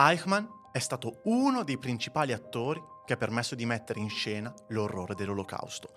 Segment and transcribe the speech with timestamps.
[0.00, 5.16] Eichmann è stato uno dei principali attori che ha permesso di mettere in scena l'orrore
[5.16, 5.90] dell'Olocausto.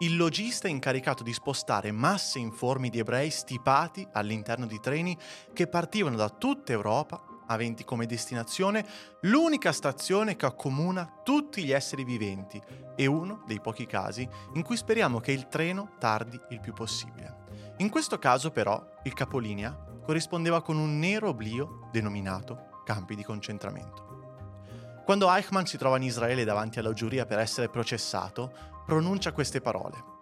[0.00, 5.16] Il logista incaricato di spostare masse informi di ebrei stipati all'interno di treni
[5.54, 8.84] che partivano da tutta Europa, aventi come destinazione
[9.22, 12.60] l'unica stazione che accomuna tutti gli esseri viventi
[12.94, 17.44] e uno dei pochi casi in cui speriamo che il treno tardi il più possibile.
[17.78, 25.02] In questo caso però il capolinea corrispondeva con un nero oblio denominato campi di concentramento.
[25.04, 28.52] Quando Eichmann si trova in Israele davanti alla giuria per essere processato,
[28.86, 30.14] pronuncia queste parole.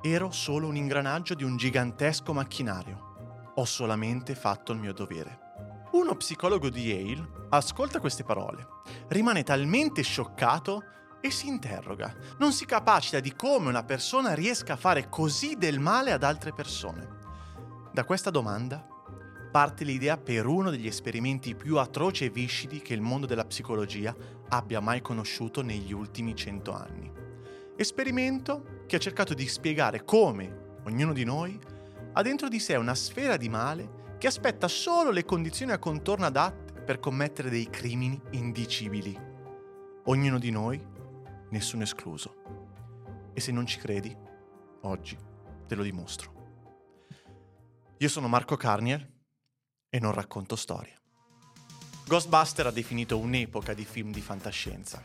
[0.00, 3.52] Ero solo un ingranaggio di un gigantesco macchinario.
[3.56, 5.40] Ho solamente fatto il mio dovere.
[5.92, 8.66] Uno psicologo di Yale ascolta queste parole,
[9.08, 10.82] rimane talmente scioccato
[11.20, 12.14] e si interroga.
[12.38, 16.52] Non si capacita di come una persona riesca a fare così del male ad altre
[16.52, 17.08] persone.
[17.92, 18.92] Da questa domanda
[19.54, 24.12] parte l'idea per uno degli esperimenti più atroci e viscidi che il mondo della psicologia
[24.48, 27.08] abbia mai conosciuto negli ultimi cento anni.
[27.76, 31.56] Esperimento che ha cercato di spiegare come ognuno di noi
[32.14, 36.26] ha dentro di sé una sfera di male che aspetta solo le condizioni a contorno
[36.26, 39.16] adatte per commettere dei crimini indicibili.
[40.06, 40.84] Ognuno di noi,
[41.50, 42.34] nessuno escluso.
[43.32, 44.12] E se non ci credi,
[44.80, 45.16] oggi
[45.68, 46.32] te lo dimostro.
[47.98, 49.12] Io sono Marco Carniel
[49.94, 50.92] e non racconto storie.
[52.08, 55.00] Ghostbuster ha definito un'epoca di film di fantascienza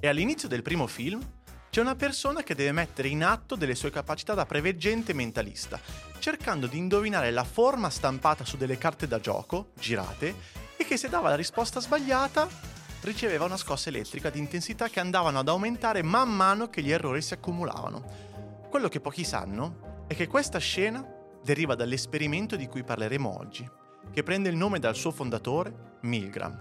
[0.00, 1.24] e all'inizio del primo film
[1.70, 5.78] c'è una persona che deve mettere in atto delle sue capacità da preveggente mentalista,
[6.18, 10.34] cercando di indovinare la forma stampata su delle carte da gioco, girate,
[10.76, 12.48] e che se dava la risposta sbagliata
[13.02, 17.22] riceveva una scossa elettrica di intensità che andavano ad aumentare man mano che gli errori
[17.22, 18.66] si accumulavano.
[18.68, 21.06] Quello che pochi sanno è che questa scena
[21.44, 23.80] deriva dall'esperimento di cui parleremo oggi,
[24.12, 26.60] che prende il nome dal suo fondatore, Milgram.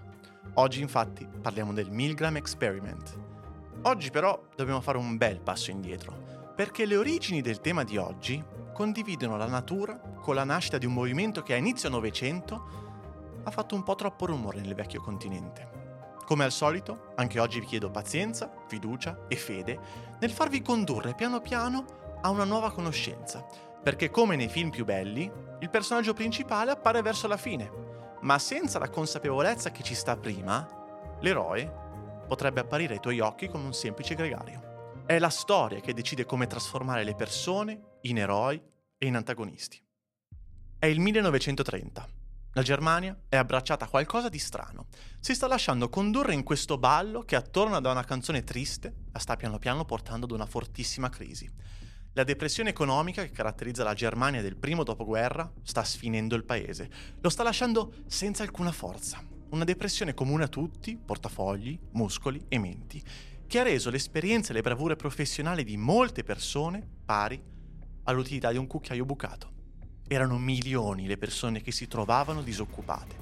[0.53, 3.19] Oggi infatti parliamo del Milgram Experiment.
[3.83, 6.15] Oggi però dobbiamo fare un bel passo indietro,
[6.55, 8.41] perché le origini del tema di oggi
[8.73, 13.75] condividono la natura con la nascita di un movimento che a inizio Novecento ha fatto
[13.75, 15.79] un po' troppo rumore nel vecchio continente.
[16.25, 19.79] Come al solito, anche oggi vi chiedo pazienza, fiducia e fede
[20.19, 21.85] nel farvi condurre piano piano
[22.21, 23.45] a una nuova conoscenza,
[23.81, 27.69] perché come nei film più belli, il personaggio principale appare verso la fine,
[28.21, 31.79] ma senza la consapevolezza che ci sta prima, l'eroe
[32.27, 35.03] potrebbe apparire ai tuoi occhi come un semplice gregario.
[35.05, 38.61] È la storia che decide come trasformare le persone in eroi
[38.97, 39.81] e in antagonisti.
[40.77, 42.07] È il 1930.
[42.53, 44.87] La Germania è abbracciata a qualcosa di strano.
[45.19, 49.35] Si sta lasciando condurre in questo ballo che attorno da una canzone triste la sta
[49.35, 51.49] piano piano portando ad una fortissima crisi.
[52.13, 56.89] La depressione economica che caratterizza la Germania del primo dopoguerra sta sfinendo il paese,
[57.21, 59.23] lo sta lasciando senza alcuna forza.
[59.51, 63.01] Una depressione comune a tutti, portafogli, muscoli e menti,
[63.47, 67.41] che ha reso l'esperienza e le bravure professionali di molte persone pari
[68.03, 69.51] all'utilità di un cucchiaio bucato.
[70.05, 73.15] Erano milioni le persone che si trovavano disoccupate.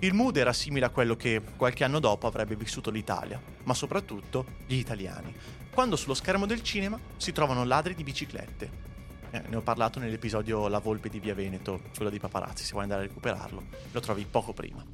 [0.00, 4.44] Il mood era simile a quello che qualche anno dopo avrebbe vissuto l'Italia, ma soprattutto
[4.66, 5.32] gli italiani,
[5.72, 8.90] quando sullo schermo del cinema si trovano ladri di biciclette.
[9.30, 12.82] Eh, ne ho parlato nell'episodio La Volpe di Via Veneto, quello di Paparazzi, se vuoi
[12.82, 14.84] andare a recuperarlo, lo trovi poco prima.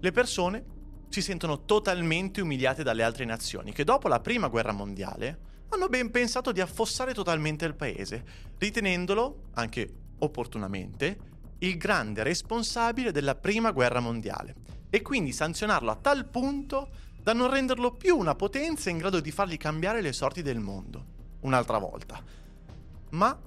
[0.00, 0.64] Le persone
[1.08, 6.10] si sentono totalmente umiliate dalle altre nazioni che dopo la prima guerra mondiale hanno ben
[6.10, 8.24] pensato di affossare totalmente il paese,
[8.58, 11.18] ritenendolo, anche opportunamente,
[11.58, 14.54] il grande responsabile della prima guerra mondiale
[14.90, 16.88] e quindi sanzionarlo a tal punto
[17.28, 21.04] da non renderlo più una potenza in grado di fargli cambiare le sorti del mondo,
[21.40, 22.24] un'altra volta.
[23.10, 23.38] Ma...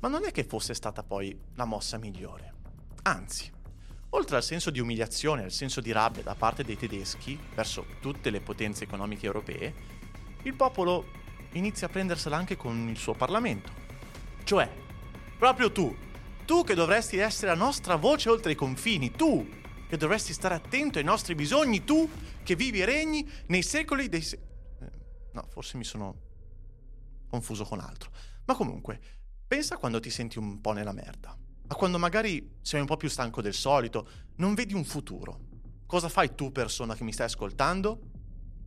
[0.00, 2.52] Ma non è che fosse stata poi la mossa migliore.
[3.02, 3.48] Anzi,
[4.08, 7.86] oltre al senso di umiliazione e al senso di rabbia da parte dei tedeschi verso
[8.00, 9.74] tutte le potenze economiche europee,
[10.42, 11.06] il popolo
[11.52, 13.70] inizia a prendersela anche con il suo Parlamento.
[14.42, 14.68] Cioè,
[15.38, 15.96] proprio tu,
[16.44, 19.48] tu che dovresti essere la nostra voce oltre i confini, tu
[19.88, 22.10] che dovresti stare attento ai nostri bisogni, tu
[22.44, 24.22] che vivi e regni nei secoli dei...
[24.22, 24.40] Se-
[24.80, 24.90] eh,
[25.32, 26.20] no, forse mi sono
[27.28, 28.10] confuso con altro.
[28.44, 29.00] Ma comunque,
[29.46, 31.36] pensa quando ti senti un po' nella merda,
[31.66, 35.40] a quando magari sei un po' più stanco del solito, non vedi un futuro.
[35.86, 38.00] Cosa fai tu, persona che mi stai ascoltando?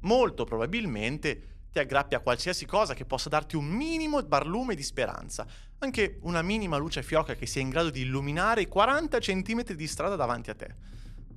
[0.01, 5.45] Molto probabilmente ti aggrappi a qualsiasi cosa che possa darti un minimo barlume di speranza,
[5.79, 9.87] anche una minima luce fioca che sia in grado di illuminare i 40 cm di
[9.87, 10.75] strada davanti a te.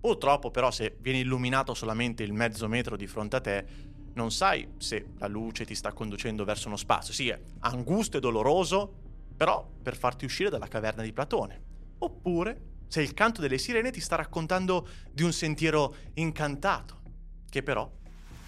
[0.00, 3.66] Purtroppo però se viene illuminato solamente il mezzo metro di fronte a te,
[4.14, 7.12] non sai se la luce ti sta conducendo verso uno spazio.
[7.12, 8.92] Sì, è angusto e doloroso,
[9.36, 11.62] però per farti uscire dalla caverna di Platone.
[11.98, 17.02] Oppure se il canto delle sirene ti sta raccontando di un sentiero incantato,
[17.48, 17.88] che però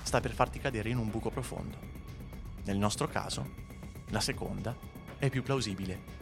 [0.03, 1.79] sta per farti cadere in un buco profondo.
[2.65, 3.49] Nel nostro caso,
[4.09, 4.77] la seconda
[5.19, 6.21] è più plausibile.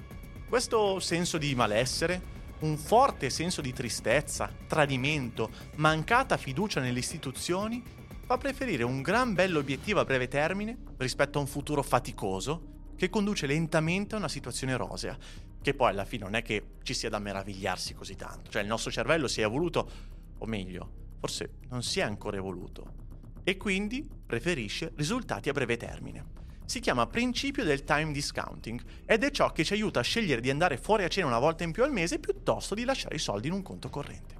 [0.48, 2.20] Questo senso di malessere,
[2.60, 7.82] un forte senso di tristezza, tradimento, mancata fiducia nelle istituzioni,
[8.24, 13.46] fa preferire un gran bell'obiettivo a breve termine rispetto a un futuro faticoso che conduce
[13.46, 15.16] lentamente a una situazione rosea,
[15.62, 18.68] che poi alla fine non è che ci sia da meravigliarsi così tanto, cioè il
[18.68, 19.90] nostro cervello si è evoluto,
[20.38, 22.94] o meglio, forse non si è ancora evoluto,
[23.42, 26.39] e quindi preferisce risultati a breve termine.
[26.70, 30.50] Si chiama principio del time discounting ed è ciò che ci aiuta a scegliere di
[30.50, 33.48] andare fuori a cena una volta in più al mese piuttosto di lasciare i soldi
[33.48, 34.36] in un conto corrente.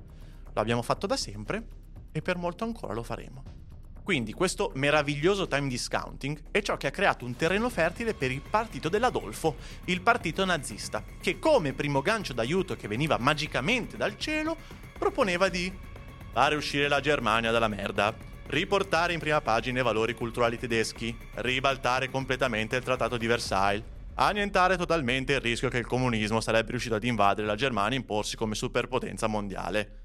[0.52, 1.66] Lo abbiamo fatto da sempre
[2.12, 3.42] e per molto ancora lo faremo.
[4.04, 8.42] Quindi questo meraviglioso time discounting è ciò che ha creato un terreno fertile per il
[8.48, 9.56] partito dell'Adolfo,
[9.86, 14.56] il partito nazista, che come primo gancio d'aiuto che veniva magicamente dal cielo,
[14.96, 15.76] proponeva di
[16.30, 18.14] fare uscire la Germania dalla merda,
[18.50, 24.76] riportare in prima pagina i valori culturali tedeschi, ribaltare completamente il trattato di Versailles, annientare
[24.76, 28.56] totalmente il rischio che il comunismo sarebbe riuscito ad invadere la Germania e imporsi come
[28.56, 29.98] superpotenza mondiale.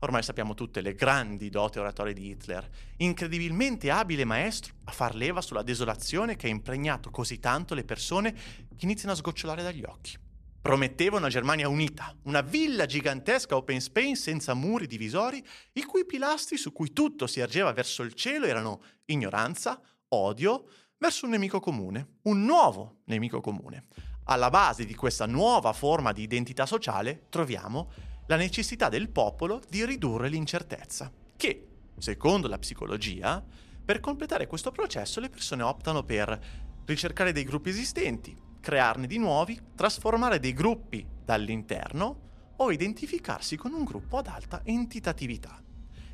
[0.00, 2.68] Ormai sappiamo tutte le grandi doti oratorie di Hitler,
[2.98, 8.32] incredibilmente abile maestro a far leva sulla desolazione che ha impregnato così tanto le persone
[8.32, 10.27] che iniziano a sgocciolare dagli occhi.
[10.68, 15.42] Prometteva una Germania unita, una villa gigantesca open space senza muri divisori,
[15.72, 20.68] i cui pilastri su cui tutto si ergeva verso il cielo erano ignoranza, odio,
[20.98, 23.86] verso un nemico comune, un nuovo nemico comune.
[24.24, 27.90] Alla base di questa nuova forma di identità sociale troviamo
[28.26, 31.66] la necessità del popolo di ridurre l'incertezza, che,
[31.96, 33.42] secondo la psicologia,
[33.82, 36.38] per completare questo processo le persone optano per
[36.84, 43.82] ricercare dei gruppi esistenti, crearne di nuovi, trasformare dei gruppi dall'interno o identificarsi con un
[43.82, 45.58] gruppo ad alta entitatività.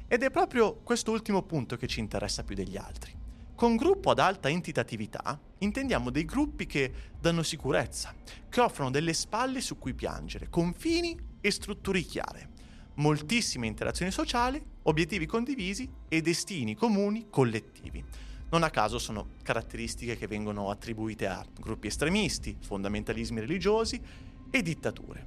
[0.06, 3.12] Ed è proprio quest'ultimo punto che ci interessa più degli altri.
[3.56, 8.14] Con gruppo ad alta entitatività intendiamo dei gruppi che danno sicurezza,
[8.48, 12.50] che offrono delle spalle su cui piangere, confini e strutture chiare,
[12.94, 18.32] moltissime interazioni sociali, obiettivi condivisi e destini comuni collettivi.
[18.54, 24.00] Non a caso sono caratteristiche che vengono attribuite a gruppi estremisti, fondamentalismi religiosi
[24.48, 25.26] e dittature.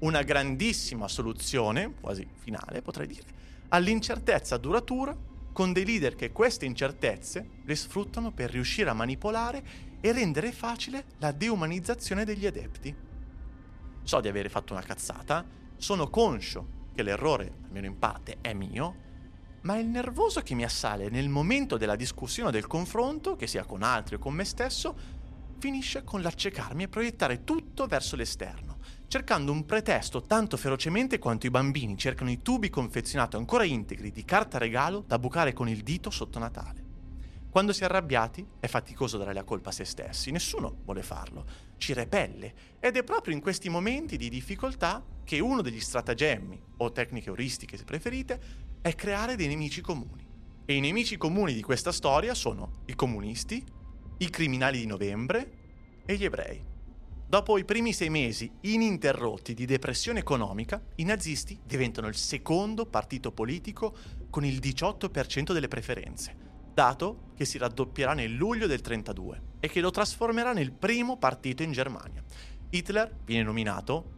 [0.00, 3.28] Una grandissima soluzione, quasi finale potrei dire,
[3.68, 5.16] all'incertezza duratura
[5.54, 9.64] con dei leader che queste incertezze le sfruttano per riuscire a manipolare
[10.02, 12.94] e rendere facile la deumanizzazione degli adepti.
[14.02, 15.42] So di avere fatto una cazzata,
[15.78, 19.04] sono conscio che l'errore, almeno in parte, è mio,
[19.62, 23.64] ma il nervoso che mi assale nel momento della discussione o del confronto, che sia
[23.64, 24.96] con altri o con me stesso,
[25.58, 31.50] finisce con l'accecarmi e proiettare tutto verso l'esterno, cercando un pretesto tanto ferocemente quanto i
[31.50, 36.10] bambini cercano i tubi confezionati ancora integri di carta regalo da bucare con il dito
[36.10, 36.84] sotto Natale.
[37.50, 41.46] Quando si è arrabbiati è faticoso dare la colpa a se stessi, nessuno vuole farlo,
[41.78, 46.92] ci repelle ed è proprio in questi momenti di difficoltà che uno degli stratagemmi o
[46.92, 48.40] tecniche euristiche se preferite
[48.80, 50.24] è creare dei nemici comuni.
[50.64, 53.64] E i nemici comuni di questa storia sono i comunisti,
[54.18, 55.50] i criminali di novembre
[56.04, 56.62] e gli ebrei.
[57.28, 63.32] Dopo i primi sei mesi ininterrotti di depressione economica, i nazisti diventano il secondo partito
[63.32, 63.96] politico
[64.30, 66.45] con il 18% delle preferenze
[66.76, 71.62] dato che si raddoppierà nel luglio del 32 e che lo trasformerà nel primo partito
[71.62, 72.22] in Germania.
[72.68, 74.12] Hitler viene nominato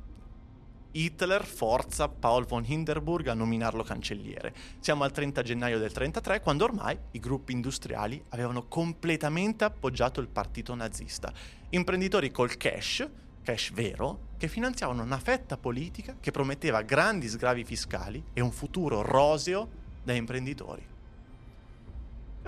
[0.90, 4.52] Hitler forza Paul von Hindenburg a nominarlo cancelliere.
[4.80, 10.26] Siamo al 30 gennaio del 33 quando ormai i gruppi industriali avevano completamente appoggiato il
[10.26, 11.32] partito nazista.
[11.68, 13.08] Imprenditori col cash,
[13.44, 19.02] cash vero, che finanziavano una fetta politica che prometteva grandi sgravi fiscali e un futuro
[19.02, 19.68] roseo
[20.02, 20.96] da imprenditori.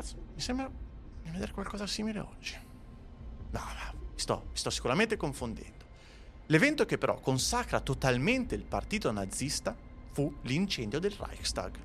[0.01, 0.71] Cazzo, mi sembra
[1.23, 2.57] di vedere qualcosa simile oggi.
[3.51, 3.61] No,
[3.93, 5.85] mi, sto, mi sto sicuramente confondendo.
[6.47, 9.77] L'evento che però consacra totalmente il partito nazista
[10.13, 11.79] fu l'incendio del Reichstag.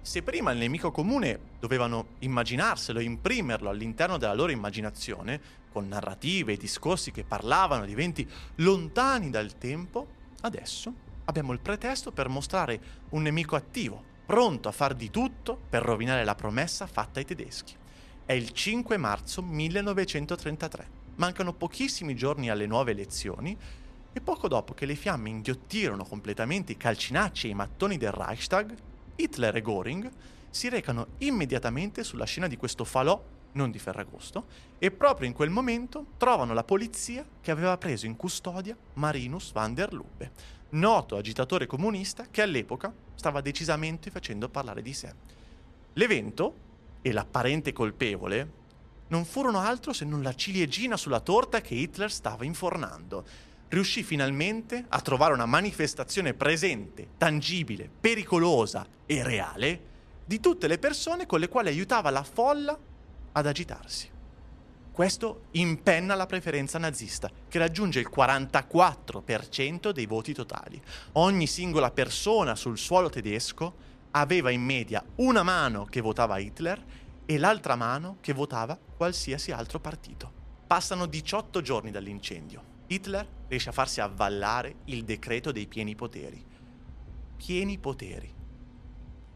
[0.00, 5.38] Se prima il nemico comune dovevano immaginarselo e imprimerlo all'interno della loro immaginazione,
[5.70, 10.06] con narrative e discorsi che parlavano di eventi lontani dal tempo,
[10.40, 10.90] adesso
[11.26, 16.22] abbiamo il pretesto per mostrare un nemico attivo, pronto a far di tutto per rovinare
[16.22, 17.74] la promessa fatta ai tedeschi.
[18.26, 20.90] È il 5 marzo 1933.
[21.14, 23.56] Mancano pochissimi giorni alle nuove elezioni
[24.12, 28.74] e poco dopo che le fiamme inghiottirono completamente i calcinacci e i mattoni del Reichstag,
[29.16, 30.10] Hitler e Göring
[30.50, 33.18] si recano immediatamente sulla scena di questo falò
[33.52, 34.44] non di Ferragosto,
[34.78, 39.72] e proprio in quel momento trovano la polizia che aveva preso in custodia Marinus van
[39.72, 40.30] der Lubbe,
[40.70, 45.12] noto agitatore comunista che all'epoca stava decisamente facendo parlare di sé.
[45.94, 46.66] L'evento
[47.02, 48.56] e l'apparente colpevole
[49.08, 53.24] non furono altro se non la ciliegina sulla torta che Hitler stava infornando.
[53.68, 59.80] Riuscì finalmente a trovare una manifestazione presente, tangibile, pericolosa e reale
[60.24, 62.78] di tutte le persone con le quali aiutava la folla
[63.32, 64.16] ad agitarsi.
[64.98, 70.82] Questo impenna la preferenza nazista, che raggiunge il 44% dei voti totali.
[71.12, 73.76] Ogni singola persona sul suolo tedesco
[74.10, 76.84] aveva in media una mano che votava Hitler
[77.24, 80.32] e l'altra mano che votava qualsiasi altro partito.
[80.66, 82.60] Passano 18 giorni dall'incendio.
[82.88, 86.44] Hitler riesce a farsi avvallare il decreto dei pieni poteri.
[87.36, 88.34] Pieni poteri.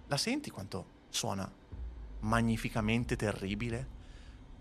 [0.08, 1.48] La senti quanto suona
[2.18, 4.00] magnificamente terribile?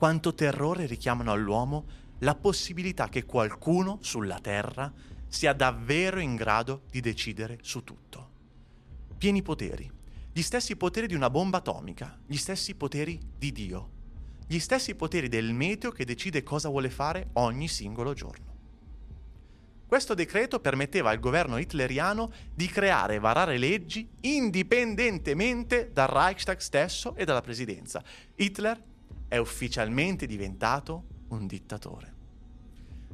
[0.01, 1.86] Quanto terrore richiamano all'uomo
[2.22, 4.91] la possibilità che qualcuno sulla Terra
[5.27, 8.29] sia davvero in grado di decidere su tutto.
[9.15, 9.88] Pieni poteri,
[10.34, 13.89] gli stessi poteri di una bomba atomica, gli stessi poteri di Dio,
[14.48, 18.55] gli stessi poteri del meteo che decide cosa vuole fare ogni singolo giorno.
[19.86, 27.13] Questo decreto permetteva al governo hitleriano di creare e varare leggi indipendentemente dal Reichstag stesso
[27.15, 28.03] e dalla presidenza.
[28.34, 28.89] Hitler
[29.31, 32.13] è ufficialmente diventato un dittatore.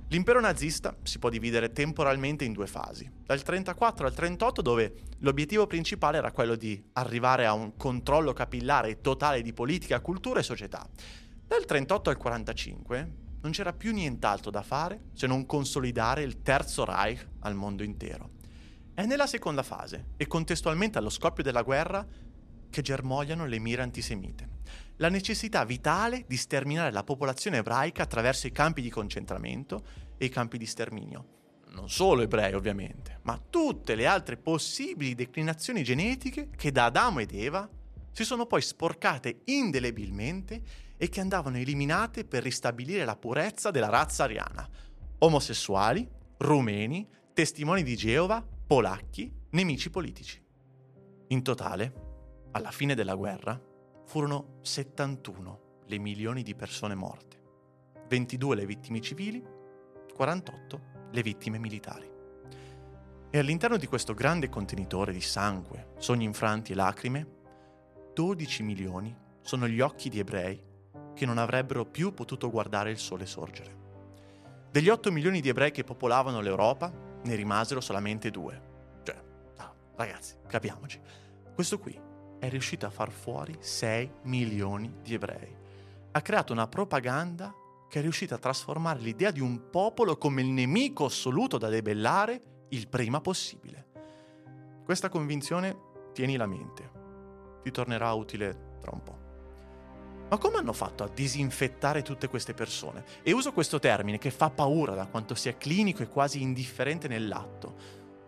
[0.07, 5.67] L'impero nazista si può dividere temporalmente in due fasi, dal 34 al 38 dove l'obiettivo
[5.67, 10.89] principale era quello di arrivare a un controllo capillare totale di politica, cultura e società.
[11.45, 16.83] Dal 38 al 45 non c'era più nient'altro da fare se non consolidare il Terzo
[16.83, 18.31] Reich al mondo intero.
[18.91, 22.03] È nella seconda fase e contestualmente allo scoppio della guerra
[22.71, 24.56] che germogliano le mire antisemite
[24.98, 29.86] la necessità vitale di sterminare la popolazione ebraica attraverso i campi di concentramento
[30.18, 31.36] e i campi di sterminio.
[31.70, 37.34] Non solo ebrei ovviamente, ma tutte le altre possibili declinazioni genetiche che da Adamo ed
[37.34, 37.70] Eva
[38.12, 40.62] si sono poi sporcate indelebilmente
[40.98, 44.68] e che andavano eliminate per ristabilire la purezza della razza ariana.
[45.20, 50.44] Omosessuali, rumeni, testimoni di Geova, polacchi, nemici politici.
[51.27, 51.94] In totale,
[52.54, 53.62] alla fine della guerra,
[54.07, 57.41] furono 71 le milioni di persone morte,
[58.07, 59.45] 22 le vittime civili,
[60.13, 62.09] 48 le vittime militari.
[63.29, 67.35] E all'interno di questo grande contenitore di sangue, sogni infranti e lacrime,
[68.13, 70.63] 12 milioni sono gli occhi di ebrei
[71.13, 73.75] che non avrebbero più potuto guardare il sole sorgere.
[74.71, 78.61] Degli 8 milioni di ebrei che popolavano l'Europa, ne rimasero solamente due.
[79.03, 79.21] Cioè,
[79.57, 80.99] no, ragazzi, capiamoci.
[81.53, 82.05] Questo qui
[82.39, 85.56] è riuscito a far fuori 6 milioni di ebrei.
[86.12, 87.53] Ha creato una propaganda
[87.89, 92.41] che è riuscita a trasformare l'idea di un popolo come il nemico assoluto da debellare
[92.70, 93.86] il prima possibile.
[94.84, 95.77] Questa convinzione
[96.13, 96.91] tieni la mente,
[97.63, 99.25] ti tornerà utile tra un po'.
[100.29, 103.06] Ma come hanno fatto a disinfettare tutte queste persone?
[103.24, 107.75] E uso questo termine che fa paura da quanto sia clinico e quasi indifferente nell'atto.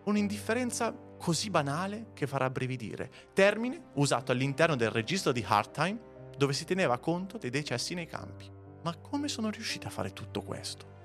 [0.04, 6.64] Un'indifferenza così banale che farà brividire, termine usato all'interno del registro di Hardtime dove si
[6.64, 8.50] teneva conto dei decessi nei campi.
[8.82, 10.98] Ma come sono riusciti a fare tutto questo?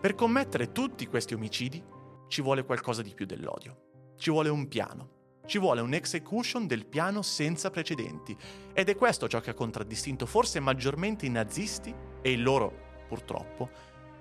[0.00, 1.82] Per commettere tutti questi omicidi
[2.28, 4.12] ci vuole qualcosa di più dell'odio.
[4.16, 5.16] Ci vuole un piano.
[5.44, 8.36] Ci vuole un execution del piano senza precedenti.
[8.72, 12.72] Ed è questo ciò che ha contraddistinto forse maggiormente i nazisti e il loro,
[13.08, 13.68] purtroppo,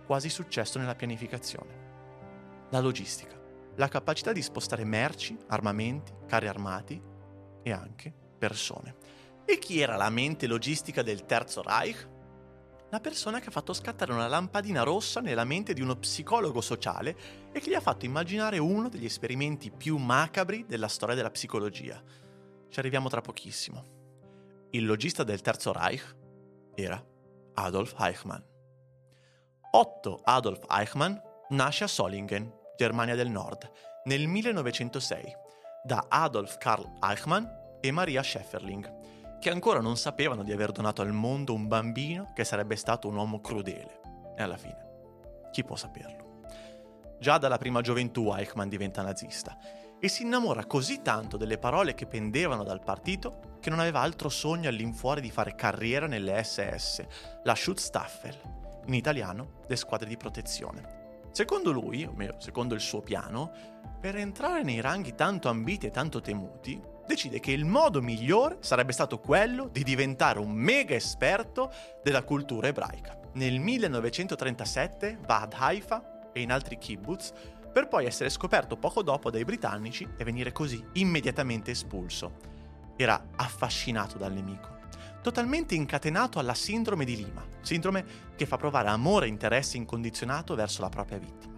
[0.08, 1.86] quasi successo nella pianificazione.
[2.70, 3.37] La logistica
[3.78, 7.02] la capacità di spostare merci, armamenti, carri armati
[7.64, 8.96] e anche persone.
[9.46, 12.10] E chi era la mente logistica del Terzo Reich?
[12.90, 17.16] La persona che ha fatto scattare una lampadina rossa nella mente di uno psicologo sociale
[17.52, 22.02] e che gli ha fatto immaginare uno degli esperimenti più macabri della storia della psicologia.
[22.70, 23.96] Ci arriviamo tra pochissimo.
[24.72, 26.16] Il logista del Terzo Reich
[26.76, 27.04] era
[27.56, 28.42] Adolf Eichmann.
[29.72, 31.16] Otto Adolf Eichmann
[31.50, 33.70] nasce a Solingen, Germania del Nord,
[34.04, 35.36] nel 1906,
[35.84, 37.44] da Adolf Karl Eichmann
[37.82, 42.44] e Maria Schäferling, che ancora non sapevano di aver donato al mondo un bambino che
[42.44, 44.02] sarebbe stato un uomo crudele.
[44.38, 46.44] E alla fine, chi può saperlo?
[47.20, 49.58] Già dalla prima gioventù Eichmann diventa nazista
[50.00, 54.30] e si innamora così tanto delle parole che pendevano dal partito che non aveva altro
[54.30, 57.04] sogno all'infuori di fare carriera nelle SS,
[57.42, 58.36] la Schutzstaffel,
[58.86, 60.97] in italiano le squadre di protezione.
[61.38, 63.52] Secondo lui, o meglio, secondo il suo piano,
[64.00, 68.92] per entrare nei ranghi tanto ambiti e tanto temuti, decide che il modo migliore sarebbe
[68.92, 73.20] stato quello di diventare un mega esperto della cultura ebraica.
[73.34, 77.32] Nel 1937 va ad Haifa e in altri kibbutz
[77.72, 82.40] per poi essere scoperto poco dopo dai britannici e venire così immediatamente espulso.
[82.96, 84.77] Era affascinato dal nemico
[85.28, 88.06] totalmente incatenato alla sindrome di Lima, sindrome
[88.38, 91.54] che fa provare amore e interesse incondizionato verso la propria vittima.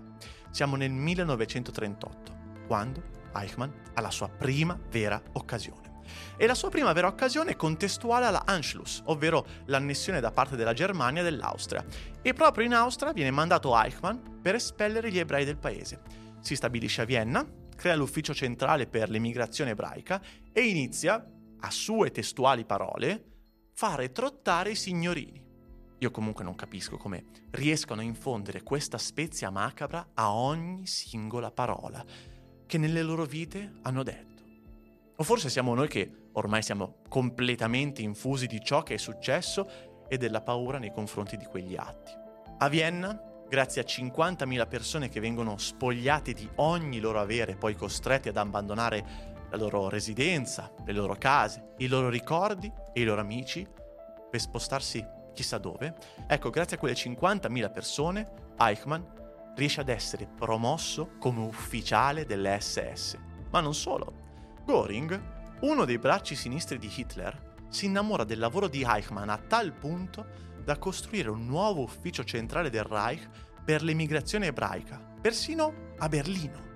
[0.49, 3.03] Siamo nel 1938, quando
[3.35, 6.01] Eichmann ha la sua prima vera occasione.
[6.35, 10.73] E la sua prima vera occasione è contestuale alla Anschluss, ovvero l'annessione da parte della
[10.73, 11.85] Germania dell'Austria.
[12.23, 16.01] E proprio in Austria viene mandato Eichmann per espellere gli ebrei del paese.
[16.39, 20.19] Si stabilisce a Vienna, crea l'ufficio centrale per l'emigrazione ebraica
[20.51, 21.23] e inizia,
[21.61, 23.28] a sue testuali parole,
[23.79, 25.41] fare trottare i signorini.
[26.00, 32.03] Io comunque non capisco come riescano a infondere questa spezia macabra a ogni singola parola
[32.65, 34.43] che nelle loro vite hanno detto.
[35.15, 40.17] O forse siamo noi che ormai siamo completamente infusi di ciò che è successo e
[40.17, 42.12] della paura nei confronti di quegli atti.
[42.57, 43.17] A Vienna,
[43.48, 48.36] grazie a 50.000 persone che vengono spogliate di ogni loro avere e poi costretti ad
[48.36, 53.67] abbandonare la loro residenza, le loro case, i loro ricordi e i loro amici
[54.29, 55.95] per spostarsi chissà dove.
[56.27, 59.03] Ecco, grazie a quelle 50.000 persone, Eichmann
[59.55, 63.17] riesce ad essere promosso come ufficiale delle SS.
[63.51, 64.27] Ma non solo.
[64.65, 65.21] Göring,
[65.61, 70.47] uno dei bracci sinistri di Hitler, si innamora del lavoro di Eichmann a tal punto
[70.63, 73.27] da costruire un nuovo ufficio centrale del Reich
[73.63, 76.68] per l'emigrazione ebraica, persino a Berlino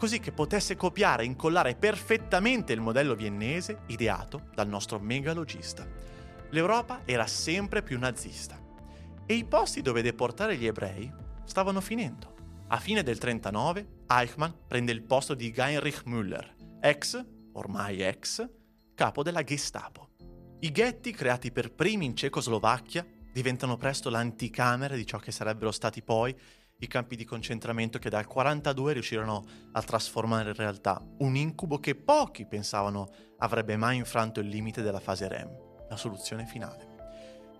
[0.00, 5.86] così che potesse copiare e incollare perfettamente il modello viennese ideato dal nostro megalogista.
[6.52, 8.58] L'Europa era sempre più nazista
[9.26, 11.12] e i posti dove deportare gli ebrei
[11.44, 12.34] stavano finendo.
[12.68, 16.46] A fine del 39 Eichmann prende il posto di Heinrich Müller,
[16.80, 18.48] ex, ormai ex,
[18.94, 20.12] capo della Gestapo.
[20.60, 26.00] I ghetti creati per primi in Cecoslovacchia diventano presto l'anticamera di ciò che sarebbero stati
[26.00, 26.34] poi
[26.80, 31.94] i campi di concentramento che dal 42 riuscirono a trasformare in realtà un incubo che
[31.94, 33.08] pochi pensavano
[33.38, 35.50] avrebbe mai infranto il limite della fase REM,
[35.88, 36.88] la soluzione finale.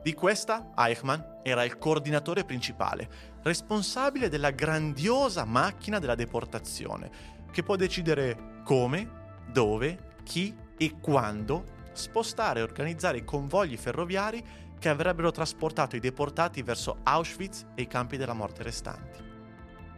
[0.03, 3.09] Di questa Eichmann era il coordinatore principale,
[3.43, 7.11] responsabile della grandiosa macchina della deportazione,
[7.51, 14.43] che può decidere come, dove, chi e quando spostare e organizzare i convogli ferroviari
[14.81, 19.23] che avrebbero trasportato i deportati verso Auschwitz e i campi della morte restanti.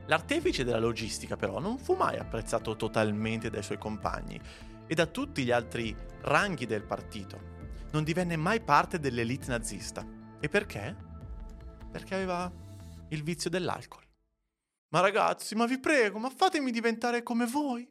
[0.06, 4.38] L'artefice della logistica però non fu mai apprezzato totalmente dai suoi compagni
[4.86, 7.50] e da tutti gli altri ranghi del partito.
[7.92, 10.04] Non divenne mai parte dell'elite nazista.
[10.40, 10.96] E perché?
[11.92, 12.52] Perché aveva
[13.10, 14.02] il vizio dell'alcol.
[14.88, 17.88] Ma ragazzi, ma vi prego, ma fatemi diventare come voi.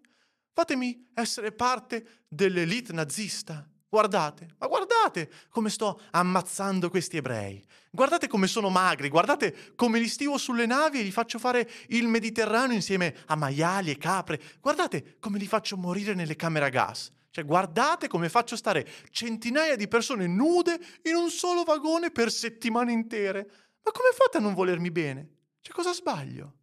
[0.52, 3.71] Fatemi essere parte dell'elite nazista.
[3.92, 7.62] Guardate, ma guardate come sto ammazzando questi ebrei.
[7.92, 12.08] Guardate come sono magri, guardate come li stivo sulle navi e gli faccio fare il
[12.08, 14.40] Mediterraneo insieme a maiali e capre.
[14.62, 17.12] Guardate come li faccio morire nelle camere a gas.
[17.32, 22.94] Cioè, guardate come faccio stare centinaia di persone nude in un solo vagone per settimane
[22.94, 23.44] intere.
[23.84, 25.30] Ma come fate a non volermi bene?
[25.60, 26.60] Cioè, cosa sbaglio?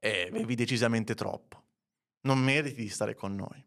[0.00, 1.62] Eh, bevi decisamente troppo.
[2.22, 3.64] Non meriti di stare con noi.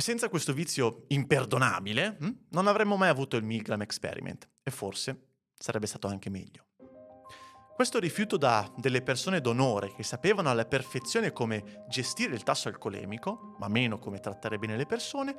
[0.00, 4.48] E senza questo vizio imperdonabile, hm, non avremmo mai avuto il Milgram Experiment.
[4.62, 6.68] E forse sarebbe stato anche meglio.
[7.76, 13.56] Questo rifiuto da delle persone d'onore che sapevano alla perfezione come gestire il tasso alcolemico,
[13.58, 15.36] ma meno come trattare bene le persone,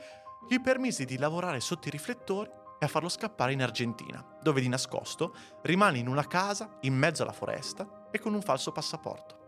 [0.47, 4.69] gli permise di lavorare sotto i riflettori e a farlo scappare in Argentina, dove di
[4.69, 9.40] nascosto rimane in una casa in mezzo alla foresta e con un falso passaporto.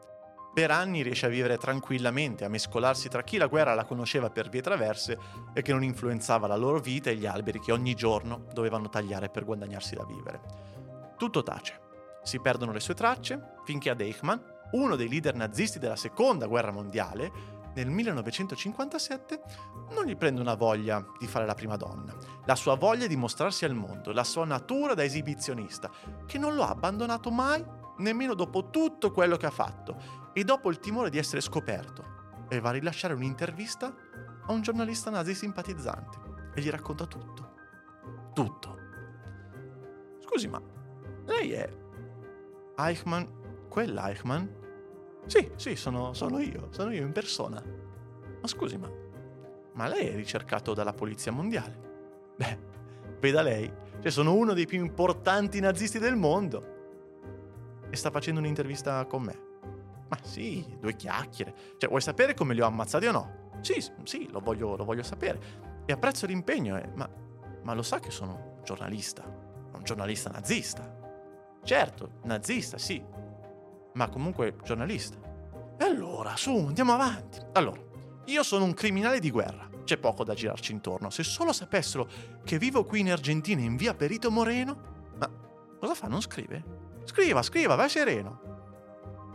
[0.54, 4.50] Per anni riesce a vivere tranquillamente, a mescolarsi tra chi la guerra la conosceva per
[4.50, 5.18] vie traverse
[5.52, 9.30] e che non influenzava la loro vita e gli alberi che ogni giorno dovevano tagliare
[9.30, 10.42] per guadagnarsi da vivere.
[11.18, 11.82] Tutto tace.
[12.22, 14.38] Si perdono le sue tracce finché ad Eichmann,
[14.74, 17.32] uno dei leader nazisti della seconda guerra mondiale,
[17.74, 19.42] nel 1957
[19.90, 23.66] non gli prende una voglia di fare la prima donna, la sua voglia di mostrarsi
[23.66, 25.90] al mondo, la sua natura da esibizionista,
[26.28, 27.66] che non lo ha abbandonato mai,
[27.98, 29.98] nemmeno dopo tutto quello che ha fatto
[30.34, 33.94] e dopo il timore di essere scoperto, e va a rilasciare un'intervista
[34.46, 36.18] a un giornalista nazi simpatizzante
[36.54, 37.52] e gli racconta tutto.
[38.34, 38.78] Tutto.
[40.20, 40.62] Scusi, ma
[41.26, 41.70] lei è
[42.78, 43.24] Eichmann,
[43.70, 44.46] quell'Eichmann?
[45.26, 47.64] Sì, sì, sono, sono io, sono io in persona.
[48.42, 48.90] Ma scusi, ma,
[49.74, 52.34] ma lei è ricercato dalla polizia mondiale?
[52.36, 52.60] Beh,
[53.20, 56.73] veda lei, cioè sono uno dei più importanti nazisti del mondo.
[57.94, 59.40] E sta facendo un'intervista con me.
[60.10, 61.54] Ma sì, due chiacchiere.
[61.78, 63.52] Cioè, vuoi sapere come li ho ammazzati o no?
[63.62, 65.40] Sì, sì, lo voglio, lo voglio sapere.
[65.86, 67.08] E apprezzo l'impegno, eh, ma,
[67.62, 70.92] ma lo sa che sono un giornalista, un giornalista nazista.
[71.64, 73.00] Certo, nazista, sì.
[73.94, 75.20] ma comunque giornalista.
[75.78, 77.38] E allora, su, andiamo avanti.
[77.52, 77.80] Allora,
[78.26, 81.12] io sono un criminale di guerra, c'è poco da girarci intorno.
[81.12, 82.10] Se solo sapessero
[82.44, 85.30] che vivo qui in Argentina in via Perito Moreno, ma
[85.80, 86.08] cosa fa?
[86.08, 86.83] Non scrive?
[87.06, 88.52] Scriva, scriva, vai sereno.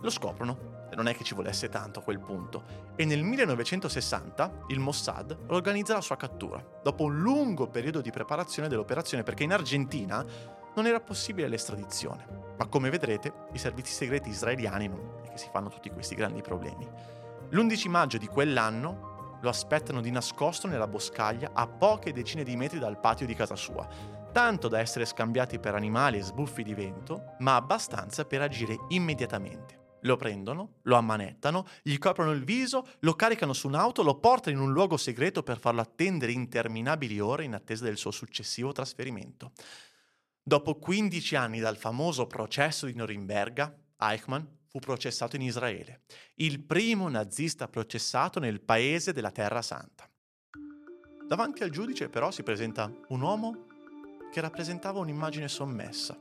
[0.00, 2.62] Lo scoprono e non è che ci volesse tanto a quel punto.
[2.96, 8.68] E nel 1960 il Mossad organizza la sua cattura, dopo un lungo periodo di preparazione
[8.68, 10.24] dell'operazione, perché in Argentina
[10.74, 12.54] non era possibile l'estradizione.
[12.56, 16.40] Ma come vedrete, i servizi segreti israeliani non è che si fanno tutti questi grandi
[16.40, 16.88] problemi.
[17.50, 22.78] L'11 maggio di quell'anno lo aspettano di nascosto nella boscaglia a poche decine di metri
[22.78, 23.86] dal patio di casa sua,
[24.32, 29.78] tanto da essere scambiati per animali e sbuffi di vento, ma abbastanza per agire immediatamente.
[30.02, 34.62] Lo prendono, lo ammanettano, gli coprono il viso, lo caricano su un'auto, lo portano in
[34.62, 39.52] un luogo segreto per farlo attendere interminabili ore in attesa del suo successivo trasferimento.
[40.40, 46.02] Dopo 15 anni dal famoso processo di Norimberga, Eichmann fu processato in Israele,
[46.36, 50.08] il primo nazista processato nel paese della Terra Santa.
[51.26, 53.66] Davanti al giudice però si presenta un uomo
[54.30, 56.16] che rappresentava un'immagine sommessa,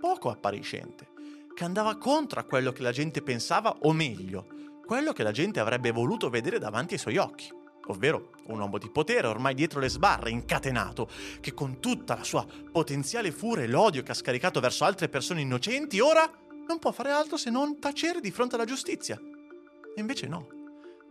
[0.00, 1.08] poco appariscente,
[1.54, 4.46] che andava contro a quello che la gente pensava, o meglio,
[4.86, 7.52] quello che la gente avrebbe voluto vedere davanti ai suoi occhi,
[7.88, 11.08] ovvero un uomo di potere ormai dietro le sbarre, incatenato,
[11.40, 15.40] che con tutta la sua potenziale furia e l'odio che ha scaricato verso altre persone
[15.40, 16.30] innocenti, ora
[16.66, 19.18] non può fare altro se non tacere di fronte alla giustizia.
[19.18, 20.46] E invece no.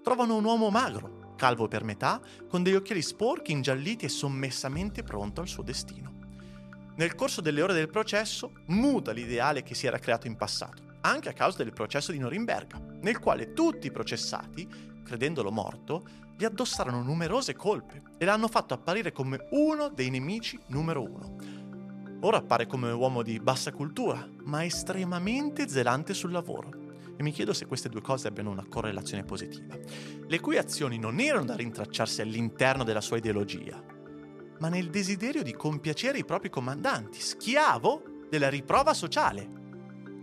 [0.02, 5.42] Trovano un uomo magro, calvo per metà, con degli occhiali sporchi, ingialliti e sommessamente pronto
[5.42, 6.17] al suo destino
[6.98, 11.30] nel corso delle ore del processo muta l'ideale che si era creato in passato, anche
[11.30, 14.68] a causa del processo di Norimberga, nel quale tutti i processati,
[15.04, 16.06] credendolo morto,
[16.36, 21.36] gli addossarono numerose colpe e l'hanno fatto apparire come uno dei nemici numero uno.
[22.22, 26.86] Ora appare come uomo di bassa cultura, ma estremamente zelante sul lavoro.
[27.16, 29.76] E mi chiedo se queste due cose abbiano una correlazione positiva,
[30.28, 33.84] le cui azioni non erano da rintracciarsi all'interno della sua ideologia,
[34.60, 39.66] ma nel desiderio di compiacere i propri comandanti, schiavo della riprova sociale.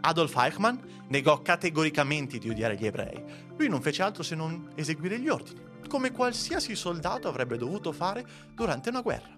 [0.00, 0.76] Adolf Eichmann
[1.08, 3.22] negò categoricamente di odiare gli ebrei.
[3.56, 8.24] Lui non fece altro se non eseguire gli ordini, come qualsiasi soldato avrebbe dovuto fare
[8.52, 9.36] durante una guerra.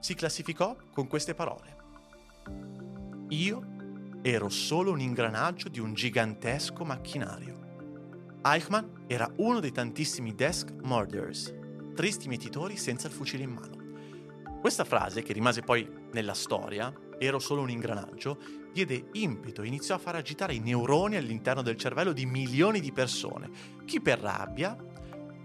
[0.00, 1.76] Si classificò con queste parole.
[3.28, 3.66] Io
[4.22, 7.60] ero solo un ingranaggio di un gigantesco macchinario.
[8.42, 11.54] Eichmann era uno dei tantissimi desk murderers,
[11.94, 13.81] tristi mietitori senza il fucile in mano.
[14.62, 18.38] Questa frase, che rimase poi nella storia, ero solo un ingranaggio,
[18.72, 22.92] diede impeto e iniziò a far agitare i neuroni all'interno del cervello di milioni di
[22.92, 23.50] persone,
[23.84, 24.76] chi per rabbia,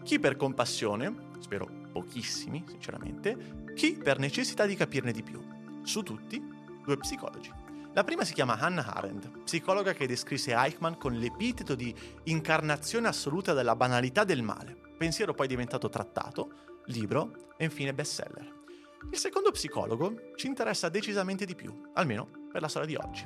[0.04, 5.44] chi per compassione, spero pochissimi sinceramente, chi per necessità di capirne di più.
[5.82, 6.40] Su tutti,
[6.86, 7.52] due psicologi.
[7.94, 11.92] La prima si chiama Hannah Arendt, psicologa che descrisse Eichmann con l'epiteto di
[12.26, 18.57] incarnazione assoluta della banalità del male, pensiero poi diventato trattato, libro e infine bestseller.
[19.12, 23.26] Il secondo psicologo ci interessa decisamente di più, almeno per la storia di oggi.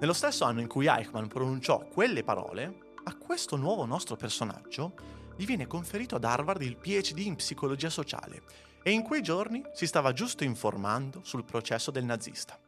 [0.00, 4.94] Nello stesso anno in cui Eichmann pronunciò quelle parole, a questo nuovo nostro personaggio
[5.36, 8.42] gli viene conferito ad Harvard il PhD in psicologia sociale
[8.82, 12.58] e in quei giorni si stava giusto informando sul processo del nazista.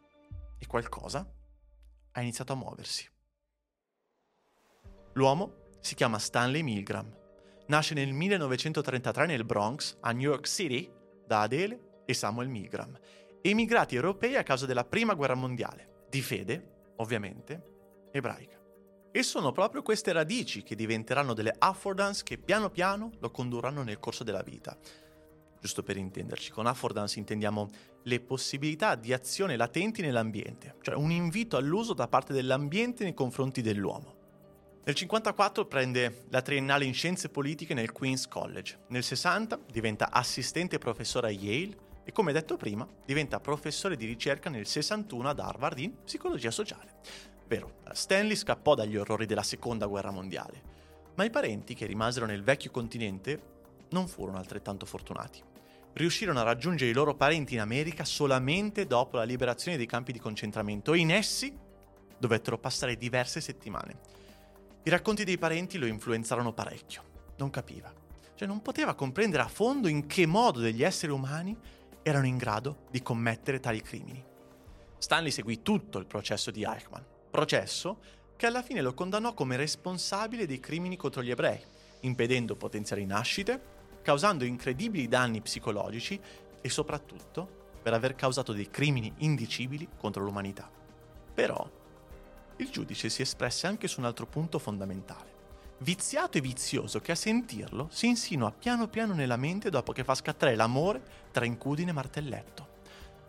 [0.58, 1.26] E qualcosa
[2.12, 3.08] ha iniziato a muoversi.
[5.14, 7.14] L'uomo si chiama Stanley Milgram.
[7.66, 10.90] Nasce nel 1933 nel Bronx, a New York City,
[11.26, 12.98] da Adele e Samuel Milgram,
[13.42, 18.58] emigrati europei a causa della Prima Guerra Mondiale, di fede, ovviamente, ebraica.
[19.10, 23.98] E sono proprio queste radici che diventeranno delle affordance che piano piano lo condurranno nel
[23.98, 24.76] corso della vita.
[25.58, 27.70] Giusto per intenderci, con affordance intendiamo
[28.02, 33.62] le possibilità di azione latenti nell'ambiente, cioè un invito all'uso da parte dell'ambiente nei confronti
[33.62, 34.14] dell'uomo.
[34.84, 38.84] Nel 1954 prende la triennale in scienze politiche nel Queen's College.
[38.88, 44.48] Nel 60 diventa assistente professore a Yale e come detto prima diventa professore di ricerca
[44.48, 46.94] nel 61 ad Harvard in psicologia sociale.
[47.48, 50.62] Vero, Stanley scappò dagli orrori della seconda guerra mondiale,
[51.16, 53.54] ma i parenti che rimasero nel vecchio continente
[53.88, 55.42] non furono altrettanto fortunati.
[55.94, 60.20] Riuscirono a raggiungere i loro parenti in America solamente dopo la liberazione dei campi di
[60.20, 61.52] concentramento e in essi
[62.18, 63.98] dovettero passare diverse settimane.
[64.84, 67.02] I racconti dei parenti lo influenzarono parecchio.
[67.38, 67.92] Non capiva.
[68.36, 71.56] Cioè non poteva comprendere a fondo in che modo degli esseri umani
[72.08, 74.24] erano in grado di commettere tali crimini.
[74.96, 77.98] Stanley seguì tutto il processo di Eichmann, processo
[78.36, 81.60] che alla fine lo condannò come responsabile dei crimini contro gli ebrei,
[82.02, 83.60] impedendo potenziali nascite,
[84.02, 86.20] causando incredibili danni psicologici
[86.60, 90.70] e soprattutto per aver causato dei crimini indicibili contro l'umanità.
[91.34, 91.68] Però
[92.58, 95.35] il giudice si espresse anche su un altro punto fondamentale.
[95.78, 100.14] Viziato e vizioso che a sentirlo si insinua piano piano nella mente dopo che fa
[100.14, 102.68] scattare l'amore tra incudine e martelletto.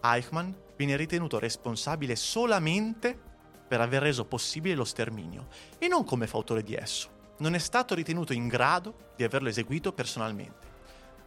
[0.01, 3.19] Eichmann viene ritenuto responsabile solamente
[3.67, 7.09] per aver reso possibile lo sterminio e non come fautore di esso.
[7.39, 10.65] Non è stato ritenuto in grado di averlo eseguito personalmente.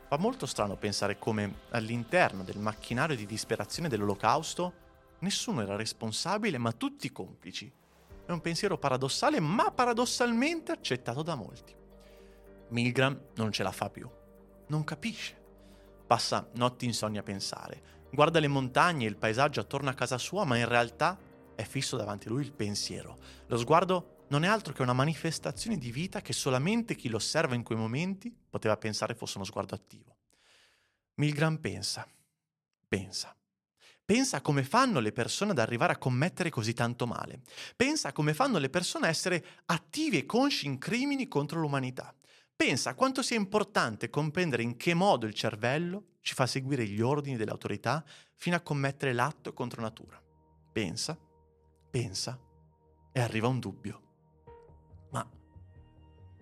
[0.08, 4.72] Fa molto strano pensare come all'interno del macchinario di disperazione dell'olocausto
[5.18, 7.70] nessuno era responsabile ma tutti complici.
[8.30, 11.74] È un pensiero paradossale ma paradossalmente accettato da molti.
[12.68, 14.08] Milgram non ce la fa più.
[14.68, 15.36] Non capisce.
[16.06, 18.06] Passa notti insonni a pensare.
[18.12, 21.18] Guarda le montagne e il paesaggio attorno a casa sua ma in realtà
[21.56, 23.18] è fisso davanti a lui il pensiero.
[23.48, 27.56] Lo sguardo non è altro che una manifestazione di vita che solamente chi lo osserva
[27.56, 30.18] in quei momenti poteva pensare fosse uno sguardo attivo.
[31.14, 32.06] Milgram pensa,
[32.86, 33.34] pensa.
[34.10, 37.42] Pensa a come fanno le persone ad arrivare a commettere così tanto male.
[37.76, 42.12] Pensa a come fanno le persone a essere attivi e consci in crimini contro l'umanità.
[42.56, 47.00] Pensa a quanto sia importante comprendere in che modo il cervello ci fa seguire gli
[47.00, 50.20] ordini delle autorità fino a commettere l'atto contro natura.
[50.72, 51.16] Pensa
[51.88, 52.36] pensa
[53.12, 54.00] e arriva un dubbio.
[55.12, 55.24] Ma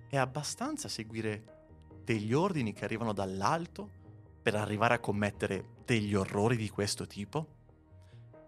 [0.08, 1.66] è abbastanza seguire
[2.02, 3.90] degli ordini che arrivano dall'alto
[4.40, 7.56] per arrivare a commettere degli orrori di questo tipo?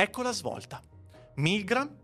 [0.00, 0.80] Ecco la svolta.
[1.34, 1.94] Milgram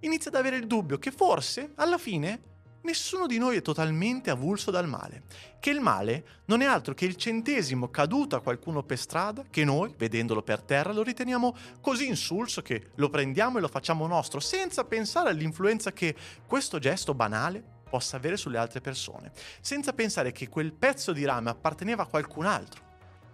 [0.00, 2.40] inizia ad avere il dubbio che forse, alla fine,
[2.84, 5.24] nessuno di noi è totalmente avulso dal male,
[5.60, 9.62] che il male non è altro che il centesimo caduto a qualcuno per strada, che
[9.62, 14.40] noi, vedendolo per terra, lo riteniamo così insulso che lo prendiamo e lo facciamo nostro,
[14.40, 20.48] senza pensare all'influenza che questo gesto banale possa avere sulle altre persone, senza pensare che
[20.48, 22.82] quel pezzo di rame apparteneva a qualcun altro.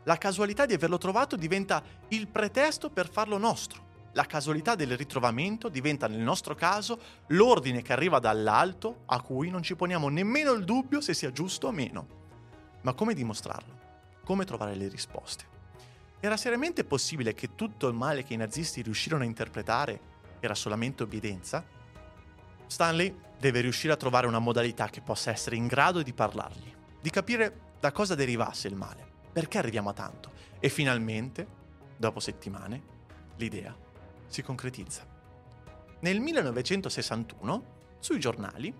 [0.02, 5.68] La casualità di averlo trovato diventa il pretesto per farlo nostro la casualità del ritrovamento
[5.68, 10.64] diventa nel nostro caso l'ordine che arriva dall'alto a cui non ci poniamo nemmeno il
[10.64, 12.18] dubbio se sia giusto o meno.
[12.82, 13.78] Ma come dimostrarlo?
[14.24, 15.58] Come trovare le risposte?
[16.18, 20.00] Era seriamente possibile che tutto il male che i nazisti riuscirono a interpretare
[20.40, 21.64] era solamente obbedienza?
[22.66, 27.10] Stanley deve riuscire a trovare una modalità che possa essere in grado di parlargli, di
[27.10, 30.30] capire da cosa derivasse il male, perché arriviamo a tanto.
[30.58, 31.46] E finalmente,
[31.96, 32.82] dopo settimane,
[33.36, 33.74] l'idea
[34.30, 35.04] si concretizza.
[36.00, 37.64] Nel 1961,
[37.98, 38.72] sui giornali,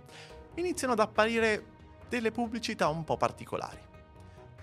[0.55, 1.65] iniziano ad apparire
[2.09, 3.81] delle pubblicità un po' particolari.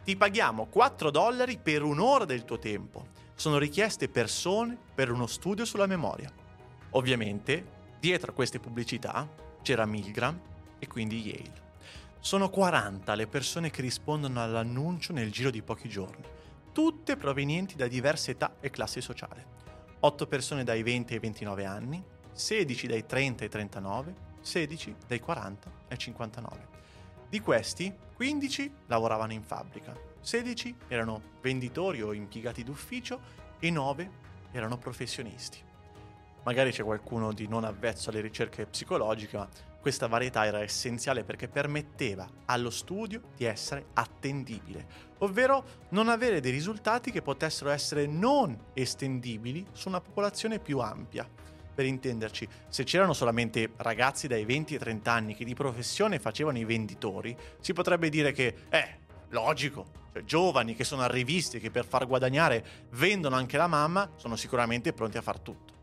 [0.04, 3.08] Ti paghiamo 4 dollari per un'ora del tuo tempo.
[3.36, 6.32] Sono richieste persone per uno studio sulla memoria.
[6.92, 9.30] Ovviamente, dietro a queste pubblicità
[9.62, 10.40] c'era Milgram
[10.80, 11.66] e quindi Yale.
[12.20, 16.24] Sono 40 le persone che rispondono all'annuncio nel giro di pochi giorni,
[16.72, 19.56] tutte provenienti da diverse età e classi sociali.
[20.00, 25.72] 8 persone dai 20 ai 29 anni, 16 dai 30 ai 39, 16 dai 40
[25.90, 26.68] ai 59.
[27.30, 33.20] Di questi, 15 lavoravano in fabbrica, 16 erano venditori o impiegati d'ufficio
[33.60, 34.12] e 9
[34.52, 35.64] erano professionisti.
[36.44, 41.48] Magari c'è qualcuno di non avvezzo alle ricerche psicologiche, ma questa varietà era essenziale perché
[41.48, 44.86] permetteva allo studio di essere attendibile,
[45.20, 51.28] ovvero non avere dei risultati che potessero essere non estendibili su una popolazione più ampia.
[51.74, 56.58] Per intenderci, se c'erano solamente ragazzi dai 20 ai 30 anni che di professione facevano
[56.58, 58.98] i venditori, si potrebbe dire che, eh,
[59.30, 64.36] logico, cioè giovani che sono arrivisti che per far guadagnare vendono anche la mamma, sono
[64.36, 65.74] sicuramente pronti a far tutto.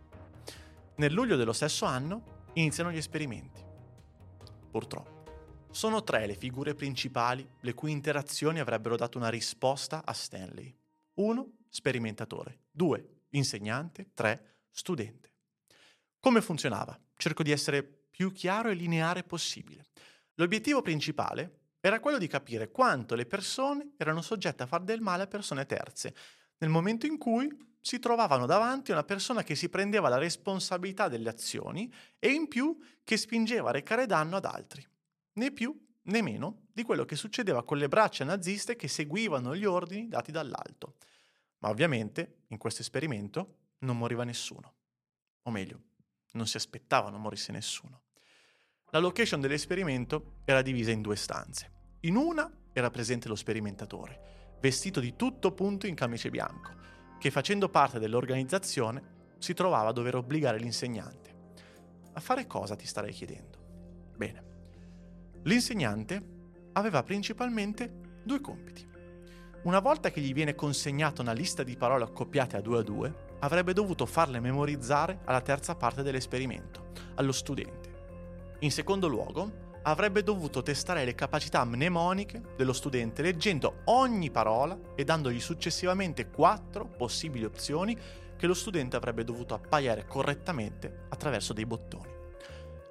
[0.96, 3.63] Nel luglio dello stesso anno iniziano gli esperimenti
[4.74, 5.68] purtroppo.
[5.70, 10.76] Sono tre le figure principali le cui interazioni avrebbero dato una risposta a Stanley.
[11.14, 11.52] 1.
[11.68, 12.62] Sperimentatore.
[12.72, 13.08] 2.
[13.30, 14.10] Insegnante.
[14.14, 14.56] 3.
[14.72, 15.32] Studente.
[16.18, 16.98] Come funzionava?
[17.16, 19.86] Cerco di essere più chiaro e lineare possibile.
[20.34, 25.22] L'obiettivo principale era quello di capire quanto le persone erano soggette a far del male
[25.22, 26.16] a persone terze,
[26.58, 27.48] nel momento in cui
[27.84, 32.48] si trovavano davanti a una persona che si prendeva la responsabilità delle azioni e in
[32.48, 34.82] più che spingeva a recare danno ad altri,
[35.34, 39.66] né più né meno di quello che succedeva con le braccia naziste che seguivano gli
[39.66, 40.94] ordini dati dall'alto.
[41.58, 44.74] Ma ovviamente in questo esperimento non moriva nessuno,
[45.42, 45.82] o meglio,
[46.32, 48.04] non si aspettava non morisse nessuno.
[48.92, 51.98] La location dell'esperimento era divisa in due stanze.
[52.00, 56.84] In una era presente lo sperimentatore, vestito di tutto punto in camice bianco,
[57.24, 59.02] che facendo parte dell'organizzazione
[59.38, 61.34] si trovava a dover obbligare l'insegnante.
[62.12, 63.56] A fare cosa ti starei chiedendo?
[64.14, 64.44] Bene,
[65.44, 66.22] l'insegnante
[66.74, 68.86] aveva principalmente due compiti.
[69.62, 73.36] Una volta che gli viene consegnata una lista di parole accoppiate a due a due,
[73.38, 78.56] avrebbe dovuto farle memorizzare alla terza parte dell'esperimento, allo studente.
[78.58, 85.04] In secondo luogo, avrebbe dovuto testare le capacità mnemoniche dello studente leggendo ogni parola e
[85.04, 87.96] dandogli successivamente quattro possibili opzioni
[88.36, 92.12] che lo studente avrebbe dovuto appaiare correttamente attraverso dei bottoni.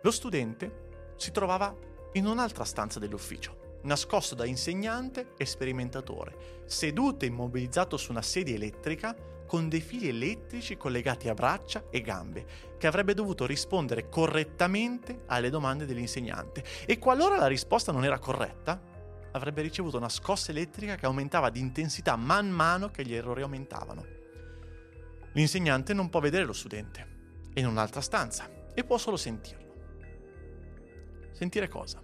[0.02, 1.76] Lo studente si trovava
[2.14, 8.56] in un'altra stanza dell'ufficio, nascosto da insegnante e sperimentatore, seduto e immobilizzato su una sedia
[8.56, 9.16] elettrica
[9.54, 12.44] con dei fili elettrici collegati a braccia e gambe,
[12.80, 16.64] che avrebbe dovuto rispondere correttamente alle domande dell'insegnante.
[16.88, 18.82] E qualora la risposta non era corretta,
[19.32, 24.04] avrebbe ricevuto una scossa elettrica che aumentava di intensità man mano che gli errori aumentavano.
[25.34, 27.08] L'insegnante non può vedere lo studente,
[27.54, 29.74] è in un'altra stanza e può solo sentirlo.
[31.32, 32.02] Sentire cosa?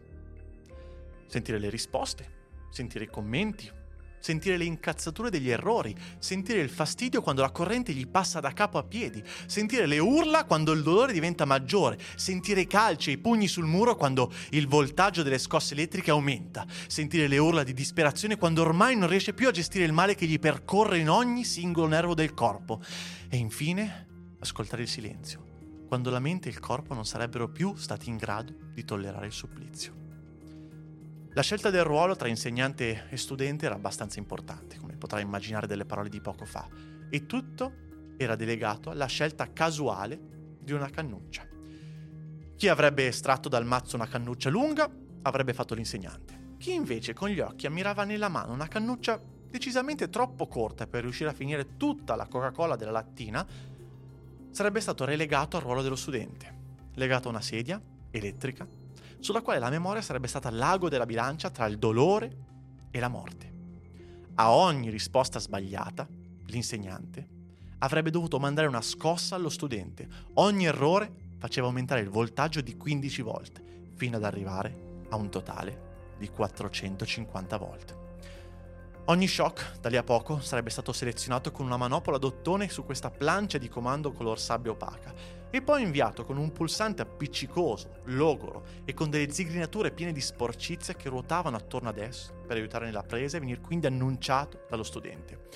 [1.25, 2.31] Sentire le risposte,
[2.69, 3.71] sentire i commenti,
[4.19, 8.77] sentire le incazzature degli errori, sentire il fastidio quando la corrente gli passa da capo
[8.77, 13.17] a piedi, sentire le urla quando il dolore diventa maggiore, sentire i calci e i
[13.17, 18.37] pugni sul muro quando il voltaggio delle scosse elettriche aumenta, sentire le urla di disperazione
[18.37, 21.87] quando ormai non riesce più a gestire il male che gli percorre in ogni singolo
[21.87, 22.81] nervo del corpo
[23.29, 24.07] e infine
[24.39, 28.53] ascoltare il silenzio, quando la mente e il corpo non sarebbero più stati in grado
[28.73, 30.08] di tollerare il supplizio.
[31.33, 35.85] La scelta del ruolo tra insegnante e studente era abbastanza importante, come potrai immaginare dalle
[35.85, 36.67] parole di poco fa,
[37.07, 37.71] e tutto
[38.17, 40.19] era delegato alla scelta casuale
[40.59, 41.47] di una cannuccia.
[42.55, 44.89] Chi avrebbe estratto dal mazzo una cannuccia lunga
[45.21, 46.55] avrebbe fatto l'insegnante.
[46.57, 51.29] Chi invece con gli occhi ammirava nella mano una cannuccia decisamente troppo corta per riuscire
[51.29, 53.45] a finire tutta la Coca-Cola della lattina
[54.49, 56.57] sarebbe stato relegato al ruolo dello studente,
[56.95, 57.79] legato a una sedia
[58.11, 58.78] elettrica
[59.19, 62.37] sulla quale la memoria sarebbe stata l'ago della bilancia tra il dolore
[62.91, 63.53] e la morte.
[64.35, 66.07] A ogni risposta sbagliata,
[66.45, 67.27] l'insegnante
[67.79, 70.07] avrebbe dovuto mandare una scossa allo studente.
[70.35, 73.63] Ogni errore faceva aumentare il voltaggio di 15 volte,
[73.95, 77.97] fino ad arrivare a un totale di 450 volte.
[79.05, 83.09] Ogni shock, da lì a poco, sarebbe stato selezionato con una manopola d'ottone su questa
[83.09, 88.93] plancia di comando color sabbia opaca e poi inviato con un pulsante appiccicoso, logoro e
[88.93, 93.37] con delle zigrinature piene di sporcizia che ruotavano attorno ad esso per aiutare nella presa
[93.37, 95.47] e venire quindi annunciato dallo studente.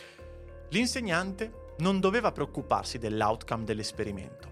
[0.70, 4.52] L'insegnante non doveva preoccuparsi dell'outcome dell'esperimento.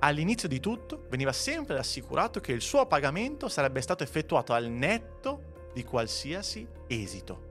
[0.00, 5.68] All'inizio di tutto veniva sempre assicurato che il suo pagamento sarebbe stato effettuato al netto
[5.74, 7.48] di qualsiasi esito.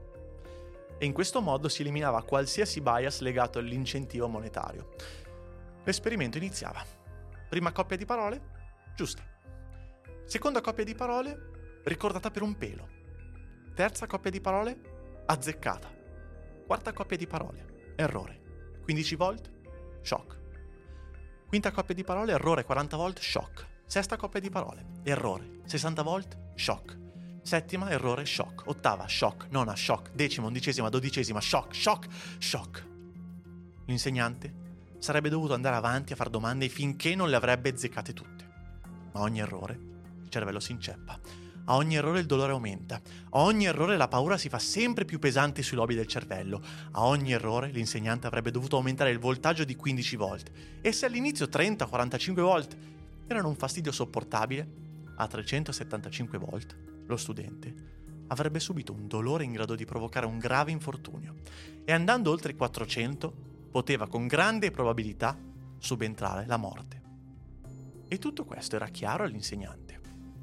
[0.98, 4.90] E in questo modo si eliminava qualsiasi bias legato all'incentivo monetario.
[5.84, 6.99] L'esperimento iniziava.
[7.50, 8.42] Prima coppia di parole,
[8.96, 9.24] giusta.
[10.26, 12.88] Seconda coppia di parole, ricordata per un pelo.
[13.74, 15.92] Terza coppia di parole, azzeccata.
[16.68, 18.82] Quarta coppia di parole, errore.
[18.84, 19.52] 15 volt,
[20.04, 20.38] shock.
[21.48, 23.68] Quinta coppia di parole, errore 40 volt, shock.
[23.88, 26.98] Sesta coppia di parole, errore 60 volt, shock.
[27.42, 28.68] Settima, errore, shock.
[28.68, 29.48] Ottava, shock.
[29.50, 30.12] Nona, shock.
[30.12, 32.08] Decima, undicesima, dodicesima, shock, shock,
[32.38, 32.86] shock.
[33.86, 34.69] L'insegnante
[35.00, 38.48] sarebbe dovuto andare avanti a fare domande finché non le avrebbe azzeccate tutte.
[39.14, 39.80] Ma a ogni errore
[40.22, 41.20] il cervello si inceppa.
[41.66, 43.00] A ogni errore il dolore aumenta.
[43.32, 46.62] A ogni errore la paura si fa sempre più pesante sui lobi del cervello.
[46.92, 50.52] A ogni errore l'insegnante avrebbe dovuto aumentare il voltaggio di 15 volt.
[50.82, 52.76] E se all'inizio 30-45 volt
[53.28, 54.68] erano un fastidio sopportabile,
[55.16, 57.98] a 375 volt lo studente
[58.30, 61.36] avrebbe subito un dolore in grado di provocare un grave infortunio.
[61.84, 65.38] E andando oltre i 400 poteva con grande probabilità
[65.78, 67.02] subentrare la morte.
[68.08, 70.00] E tutto questo era chiaro all'insegnante,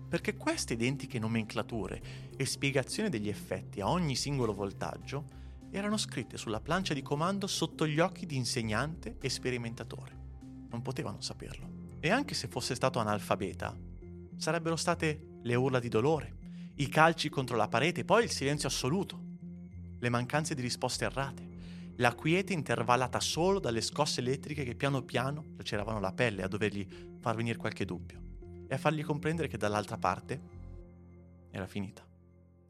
[0.09, 2.01] perché queste identiche nomenclature
[2.37, 5.25] e spiegazioni degli effetti a ogni singolo voltaggio
[5.71, 10.25] erano scritte sulla plancia di comando sotto gli occhi di insegnante e sperimentatore.
[10.71, 11.85] Non potevano saperlo.
[12.01, 13.77] E anche se fosse stato analfabeta,
[14.37, 16.35] sarebbero state le urla di dolore,
[16.77, 19.21] i calci contro la parete, poi il silenzio assoluto,
[19.99, 21.46] le mancanze di risposte errate,
[21.97, 26.87] la quiete intervallata solo dalle scosse elettriche che piano piano laceravano la pelle a dovergli
[27.21, 28.23] far venire qualche dubbio
[28.69, 30.41] e a fargli comprendere che dall'altra parte
[31.51, 32.07] era finita.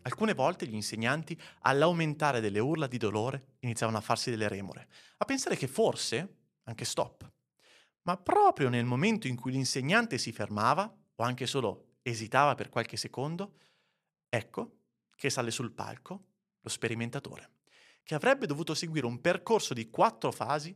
[0.03, 4.87] Alcune volte gli insegnanti, all'aumentare delle urla di dolore, iniziavano a farsi delle remore,
[5.17, 7.29] a pensare che forse anche stop.
[8.03, 12.97] Ma proprio nel momento in cui l'insegnante si fermava, o anche solo esitava per qualche
[12.97, 13.55] secondo,
[14.29, 14.77] ecco
[15.17, 16.27] che sale sul palco
[16.61, 17.55] lo sperimentatore
[18.07, 20.73] che avrebbe dovuto seguire un percorso di quattro fasi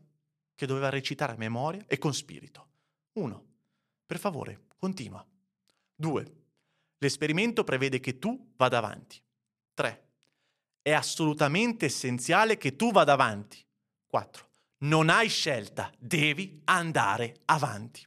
[0.56, 2.70] che doveva recitare a memoria e con spirito.
[3.12, 3.46] 1.
[4.04, 5.24] Per favore, continua.
[5.94, 6.34] 2.
[6.98, 9.22] L'esperimento prevede che tu vada avanti.
[9.74, 10.08] 3.
[10.82, 13.64] È assolutamente essenziale che tu vada avanti.
[14.08, 14.48] 4.
[14.78, 18.04] Non hai scelta, devi andare avanti.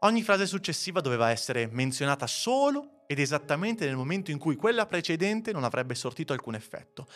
[0.00, 5.52] Ogni frase successiva doveva essere menzionata solo ed esattamente nel momento in cui quella precedente
[5.52, 7.06] non avrebbe sortito alcun effetto,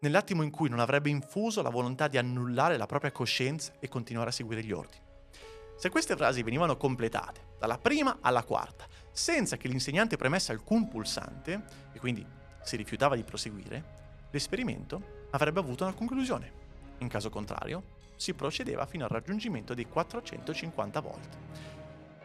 [0.00, 4.30] nell'attimo in cui non avrebbe infuso la volontà di annullare la propria coscienza e continuare
[4.30, 5.04] a seguire gli ordini.
[5.76, 11.64] Se queste frasi venivano completate, dalla prima alla quarta, senza che l'insegnante premesse alcun pulsante,
[11.92, 12.26] e quindi
[12.62, 13.84] si rifiutava di proseguire,
[14.30, 16.64] l'esperimento avrebbe avuto una conclusione.
[16.98, 21.38] In caso contrario, si procedeva fino al raggiungimento dei 450 volt.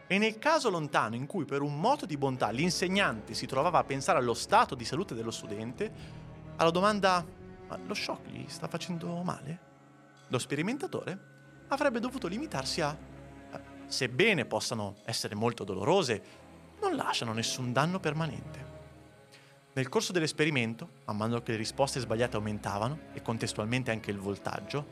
[0.06, 3.84] E nel caso lontano in cui per un moto di bontà l'insegnante si trovava a
[3.84, 5.90] pensare allo stato di salute dello studente,
[6.56, 7.24] alla domanda
[7.72, 9.70] ma lo shock gli sta facendo male?
[10.28, 11.30] Lo sperimentatore
[11.68, 13.10] avrebbe dovuto limitarsi a
[13.86, 16.22] sebbene possano essere molto dolorose,
[16.80, 18.70] non lasciano nessun danno permanente.
[19.74, 24.86] Nel corso dell'esperimento, man mano che le risposte sbagliate aumentavano e contestualmente anche il voltaggio,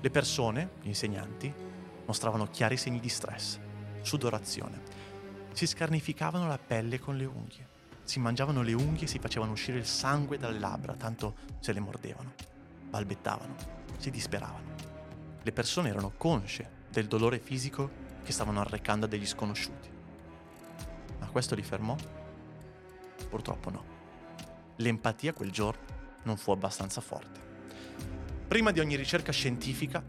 [0.00, 1.52] le persone, gli insegnanti,
[2.06, 3.58] mostravano chiari segni di stress,
[4.02, 4.82] sudorazione.
[5.52, 7.68] Si scarnificavano la pelle con le unghie,
[8.04, 11.80] si mangiavano le unghie e si facevano uscire il sangue dalle labbra, tanto se le
[11.80, 12.32] mordevano.
[12.88, 13.56] Balbettavano,
[13.96, 14.72] si disperavano.
[15.42, 17.90] Le persone erano consce del dolore fisico
[18.22, 19.90] che stavano arrecando a degli sconosciuti.
[21.18, 21.96] Ma questo li fermò?
[23.28, 23.84] Purtroppo no.
[24.76, 25.82] L'empatia quel giorno
[26.22, 27.40] non fu abbastanza forte.
[28.46, 30.02] Prima di ogni ricerca scientifica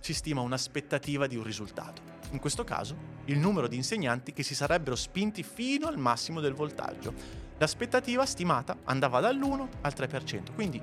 [0.00, 2.02] si stima un'aspettativa di un risultato.
[2.30, 6.54] In questo caso, il numero di insegnanti che si sarebbero spinti fino al massimo del
[6.54, 7.12] voltaggio.
[7.58, 10.80] L'aspettativa stimata andava dall'1 al 3%, quindi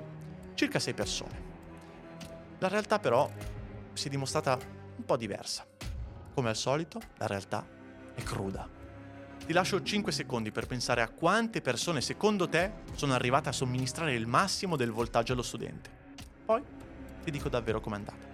[0.54, 1.44] circa 6 persone.
[2.58, 3.30] La realtà però
[3.92, 4.58] si è dimostrata
[4.96, 5.66] un po' diversa.
[6.34, 7.66] Come al solito, la realtà
[8.14, 8.68] è cruda.
[9.44, 14.14] Ti lascio 5 secondi per pensare a quante persone secondo te sono arrivate a somministrare
[14.14, 15.90] il massimo del voltaggio allo studente.
[16.44, 16.62] Poi
[17.24, 18.26] ti dico davvero com'è andata.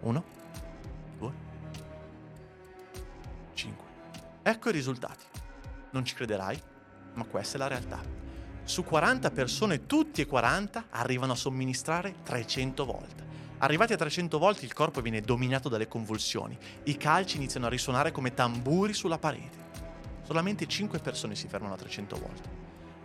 [0.00, 0.24] 1,
[4.44, 5.24] Ecco i risultati.
[5.92, 6.60] Non ci crederai,
[7.14, 8.00] ma questa è la realtà.
[8.64, 13.24] Su 40 persone, tutti e 40 arrivano a somministrare 300 volt.
[13.58, 18.10] Arrivati a 300 volte il corpo viene dominato dalle convulsioni, i calci iniziano a risuonare
[18.10, 19.70] come tamburi sulla parete.
[20.22, 22.48] Solamente 5 persone si fermano a 300 volte,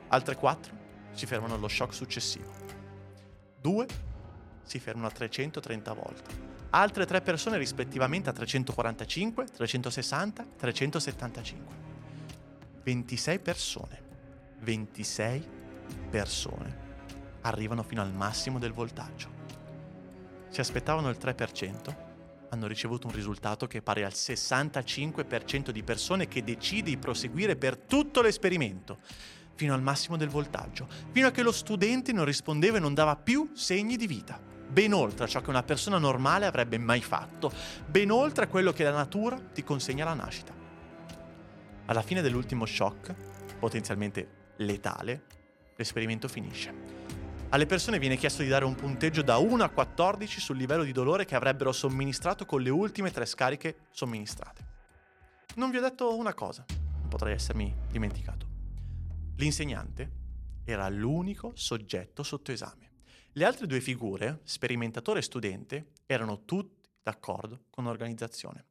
[0.07, 0.73] altre 4
[1.11, 2.51] si fermano allo shock successivo.
[3.61, 3.85] 2
[4.63, 11.75] si fermano a 330 volte, altre 3 persone rispettivamente a 345, 360, 375.
[12.83, 14.01] 26 persone,
[14.59, 15.47] 26
[16.09, 16.85] persone
[17.41, 19.29] arrivano fino al massimo del voltaggio.
[20.49, 21.95] Si aspettavano il 3%,
[22.49, 27.55] hanno ricevuto un risultato che è pari al 65% di persone che decide di proseguire
[27.55, 28.99] per tutto l'esperimento,
[29.55, 33.15] fino al massimo del voltaggio, fino a che lo studente non rispondeva e non dava
[33.15, 37.51] più segni di vita, ben oltre a ciò che una persona normale avrebbe mai fatto,
[37.85, 40.53] ben oltre a quello che la natura ti consegna alla nascita.
[41.85, 43.13] Alla fine dell'ultimo shock,
[43.59, 45.23] potenzialmente letale,
[45.75, 47.05] l'esperimento finisce.
[47.49, 50.91] Alle persone viene chiesto di dare un punteggio da 1 a 14 sul livello di
[50.91, 54.65] dolore che avrebbero somministrato con le ultime tre scariche somministrate.
[55.55, 58.45] Non vi ho detto una cosa, non potrei essermi dimenticato.
[59.37, 60.11] L'insegnante
[60.65, 62.86] era l'unico soggetto sotto esame.
[63.37, 68.65] Le altre due figure, sperimentatore e studente, erano tutti d'accordo con l'organizzazione.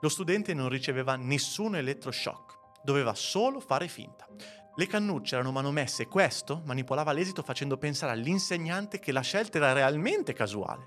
[0.00, 4.26] Lo studente non riceveva nessun elettroshock, doveva solo fare finta.
[4.74, 9.74] Le cannucce erano manomesse e questo manipolava l'esito facendo pensare all'insegnante che la scelta era
[9.74, 10.86] realmente casuale.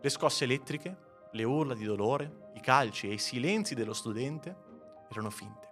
[0.00, 0.96] Le scosse elettriche,
[1.32, 4.56] le urla di dolore, i calci e i silenzi dello studente
[5.10, 5.68] erano finte.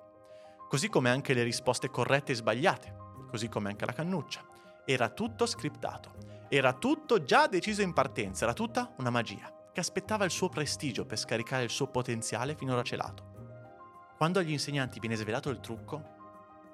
[0.68, 2.96] Così come anche le risposte corrette e sbagliate,
[3.30, 4.44] così come anche la cannuccia.
[4.84, 10.24] Era tutto scriptato, era tutto già deciso in partenza, era tutta una magia che aspettava
[10.24, 13.36] il suo prestigio per scaricare il suo potenziale finora celato.
[14.16, 16.16] Quando agli insegnanti viene svelato il trucco,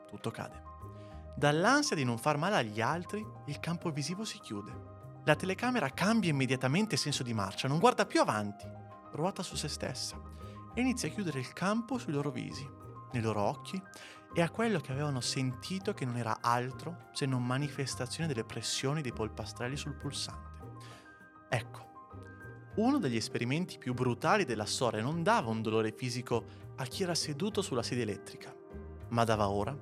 [0.06, 0.62] tutto cade.
[1.36, 4.92] Dall'ansia di non far male agli altri, il campo visivo si chiude.
[5.24, 8.66] La telecamera cambia immediatamente senso di marcia, non guarda più avanti,
[9.12, 10.20] ruota su se stessa
[10.72, 12.66] e inizia a chiudere il campo sui loro visi,
[13.12, 13.80] nei loro occhi
[14.36, 19.00] e a quello che avevano sentito che non era altro se non manifestazione delle pressioni
[19.00, 20.60] dei polpastrelli sul pulsante.
[21.48, 21.92] Ecco,
[22.76, 27.14] uno degli esperimenti più brutali della storia non dava un dolore fisico a chi era
[27.14, 28.52] seduto sulla sedia elettrica,
[29.10, 29.76] ma dava ora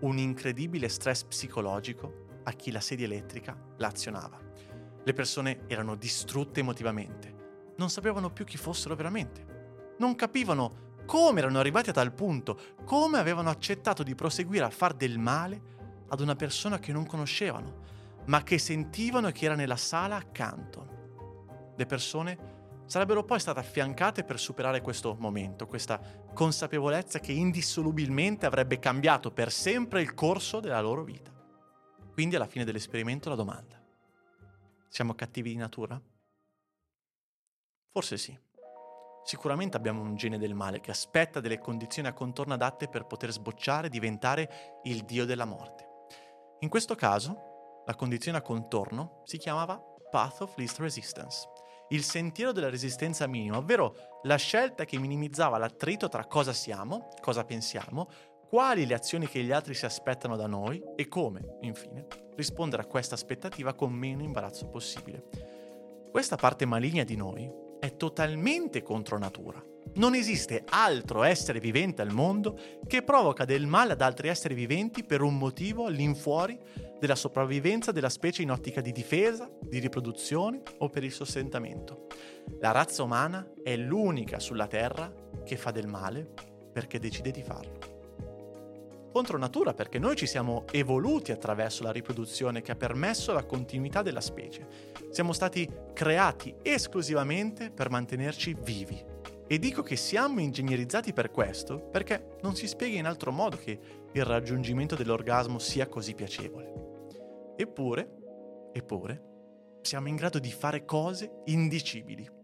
[0.00, 4.36] un incredibile stress psicologico a chi la sedia elettrica la azionava.
[5.04, 11.58] Le persone erano distrutte emotivamente, non sapevano più chi fossero veramente, non capivano come erano
[11.58, 15.60] arrivati a tal punto, come avevano accettato di proseguire a far del male
[16.08, 17.80] ad una persona che non conoscevano,
[18.26, 21.72] ma che sentivano e che era nella sala accanto.
[21.76, 26.00] Le persone sarebbero poi state affiancate per superare questo momento, questa
[26.34, 31.30] consapevolezza che indissolubilmente avrebbe cambiato per sempre il corso della loro vita.
[32.12, 33.82] Quindi alla fine dell'esperimento la domanda,
[34.88, 36.00] siamo cattivi di natura?
[37.90, 38.38] Forse sì.
[39.24, 43.30] Sicuramente abbiamo un gene del male che aspetta delle condizioni a contorno adatte per poter
[43.30, 45.86] sbocciare e diventare il dio della morte.
[46.60, 51.48] In questo caso, la condizione a contorno si chiamava Path of Least Resistance,
[51.88, 57.44] il sentiero della resistenza minima, ovvero la scelta che minimizzava l'attrito tra cosa siamo, cosa
[57.44, 58.08] pensiamo,
[58.48, 62.86] quali le azioni che gli altri si aspettano da noi e come, infine, rispondere a
[62.86, 65.28] questa aspettativa con meno imbarazzo possibile.
[66.10, 67.50] Questa parte maligna di noi
[67.82, 69.60] è totalmente contro natura.
[69.94, 72.56] Non esiste altro essere vivente al mondo
[72.86, 76.56] che provoca del male ad altri esseri viventi per un motivo all'infuori
[77.00, 82.06] della sopravvivenza della specie in ottica di difesa, di riproduzione o per il sostentamento.
[82.60, 85.12] La razza umana è l'unica sulla Terra
[85.44, 86.30] che fa del male
[86.72, 87.92] perché decide di farlo
[89.12, 94.00] contro natura perché noi ci siamo evoluti attraverso la riproduzione che ha permesso la continuità
[94.00, 94.91] della specie.
[95.12, 99.00] Siamo stati creati esclusivamente per mantenerci vivi.
[99.46, 103.78] E dico che siamo ingegnerizzati per questo perché non si spiega in altro modo che
[104.10, 107.54] il raggiungimento dell'orgasmo sia così piacevole.
[107.54, 109.22] Eppure, eppure,
[109.82, 112.40] siamo in grado di fare cose indicibili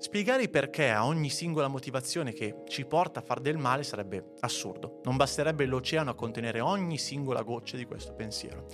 [0.00, 4.32] Spiegare i perché a ogni singola motivazione che ci porta a far del male sarebbe
[4.40, 5.02] assurdo.
[5.04, 8.64] Non basterebbe l'oceano a contenere ogni singola goccia di questo pensiero.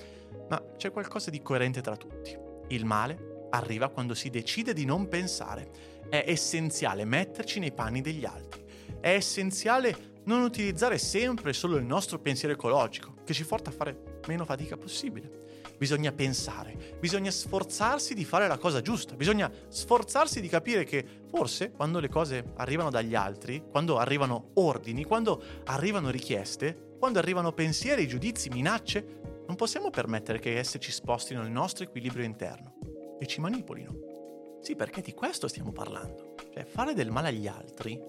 [0.49, 2.46] Ma c'è qualcosa di coerente tra tutti.
[2.69, 5.71] Il male arriva quando si decide di non pensare.
[6.09, 8.65] È essenziale metterci nei panni degli altri.
[9.01, 14.21] È essenziale non utilizzare sempre solo il nostro pensiero ecologico, che ci porta a fare
[14.27, 15.45] meno fatica possibile
[15.77, 21.71] bisogna pensare, bisogna sforzarsi di fare la cosa giusta, bisogna sforzarsi di capire che forse
[21.71, 28.09] quando le cose arrivano dagli altri, quando arrivano ordini, quando arrivano richieste, quando arrivano pensieri,
[28.09, 32.75] giudizi, minacce, non possiamo permettere che esse ci spostino il nostro equilibrio interno
[33.19, 34.59] e ci manipolino.
[34.61, 36.35] Sì, perché di questo stiamo parlando.
[36.53, 38.01] Cioè, fare del male agli altri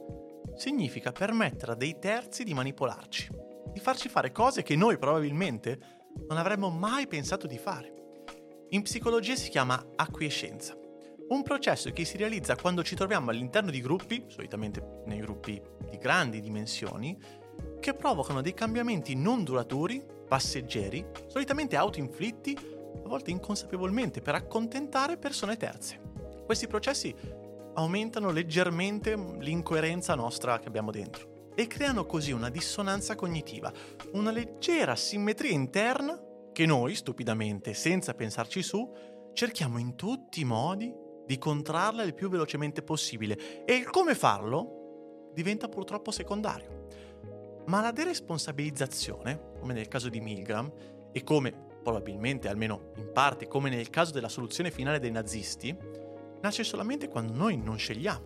[0.56, 3.30] significa permettere a dei terzi di manipolarci,
[3.72, 5.80] di farci fare cose che noi probabilmente
[6.28, 7.94] non avremmo mai pensato di fare.
[8.70, 10.76] In psicologia si chiama acquiescenza,
[11.30, 15.98] un processo che si realizza quando ci troviamo all'interno di gruppi, solitamente nei gruppi di
[15.98, 17.18] grandi dimensioni,
[17.80, 22.58] che provocano dei cambiamenti non duraturi, passeggeri, solitamente autoinflitti,
[23.04, 26.00] a volte inconsapevolmente, per accontentare persone terze.
[26.46, 27.14] Questi processi
[27.76, 33.72] aumentano leggermente l'incoerenza nostra che abbiamo dentro e creano così una dissonanza cognitiva,
[34.14, 36.22] una leggera simmetria interna
[36.52, 38.92] che noi, stupidamente, senza pensarci su,
[39.34, 40.94] cerchiamo in tutti i modi
[41.26, 46.86] di contrarla il più velocemente possibile e il come farlo diventa purtroppo secondario.
[47.68, 50.72] Ma la deresponsabilizzazione, come nel caso di Milgram,
[51.12, 51.52] e come
[51.84, 55.76] probabilmente, almeno in parte, come nel caso della soluzione finale dei nazisti,
[56.42, 58.26] nasce solamente quando noi non scegliamo,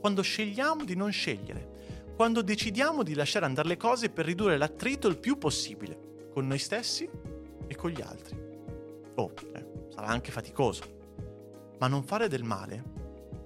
[0.00, 5.08] quando scegliamo di non scegliere, quando decidiamo di lasciare andare le cose per ridurre l'attrito
[5.08, 7.08] il più possibile, con noi stessi
[7.66, 8.36] e con gli altri.
[9.14, 10.82] Oh, eh, sarà anche faticoso,
[11.78, 12.82] ma non fare del male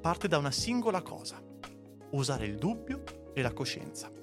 [0.01, 1.43] parte da una singola cosa,
[2.11, 3.03] usare il dubbio
[3.35, 4.20] e la coscienza.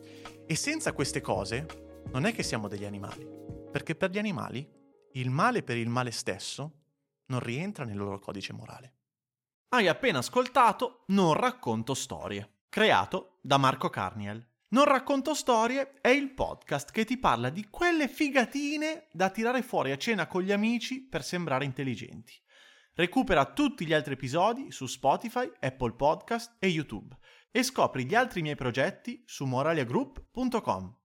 [0.50, 1.66] E senza queste cose
[2.14, 3.28] non è che siamo degli animali,
[3.70, 4.66] perché per gli animali
[5.12, 6.84] il male per il male stesso
[7.26, 8.94] non rientra nel loro codice morale.
[9.68, 14.42] Hai appena ascoltato Non racconto storie creato da Marco Carniel.
[14.70, 19.92] Non racconto storie è il podcast che ti parla di quelle figatine da tirare fuori
[19.92, 22.34] a cena con gli amici per sembrare intelligenti.
[22.94, 27.18] Recupera tutti gli altri episodi su Spotify, Apple Podcast e YouTube
[27.52, 30.96] e scopri gli altri miei progetti su moraliagroup.com.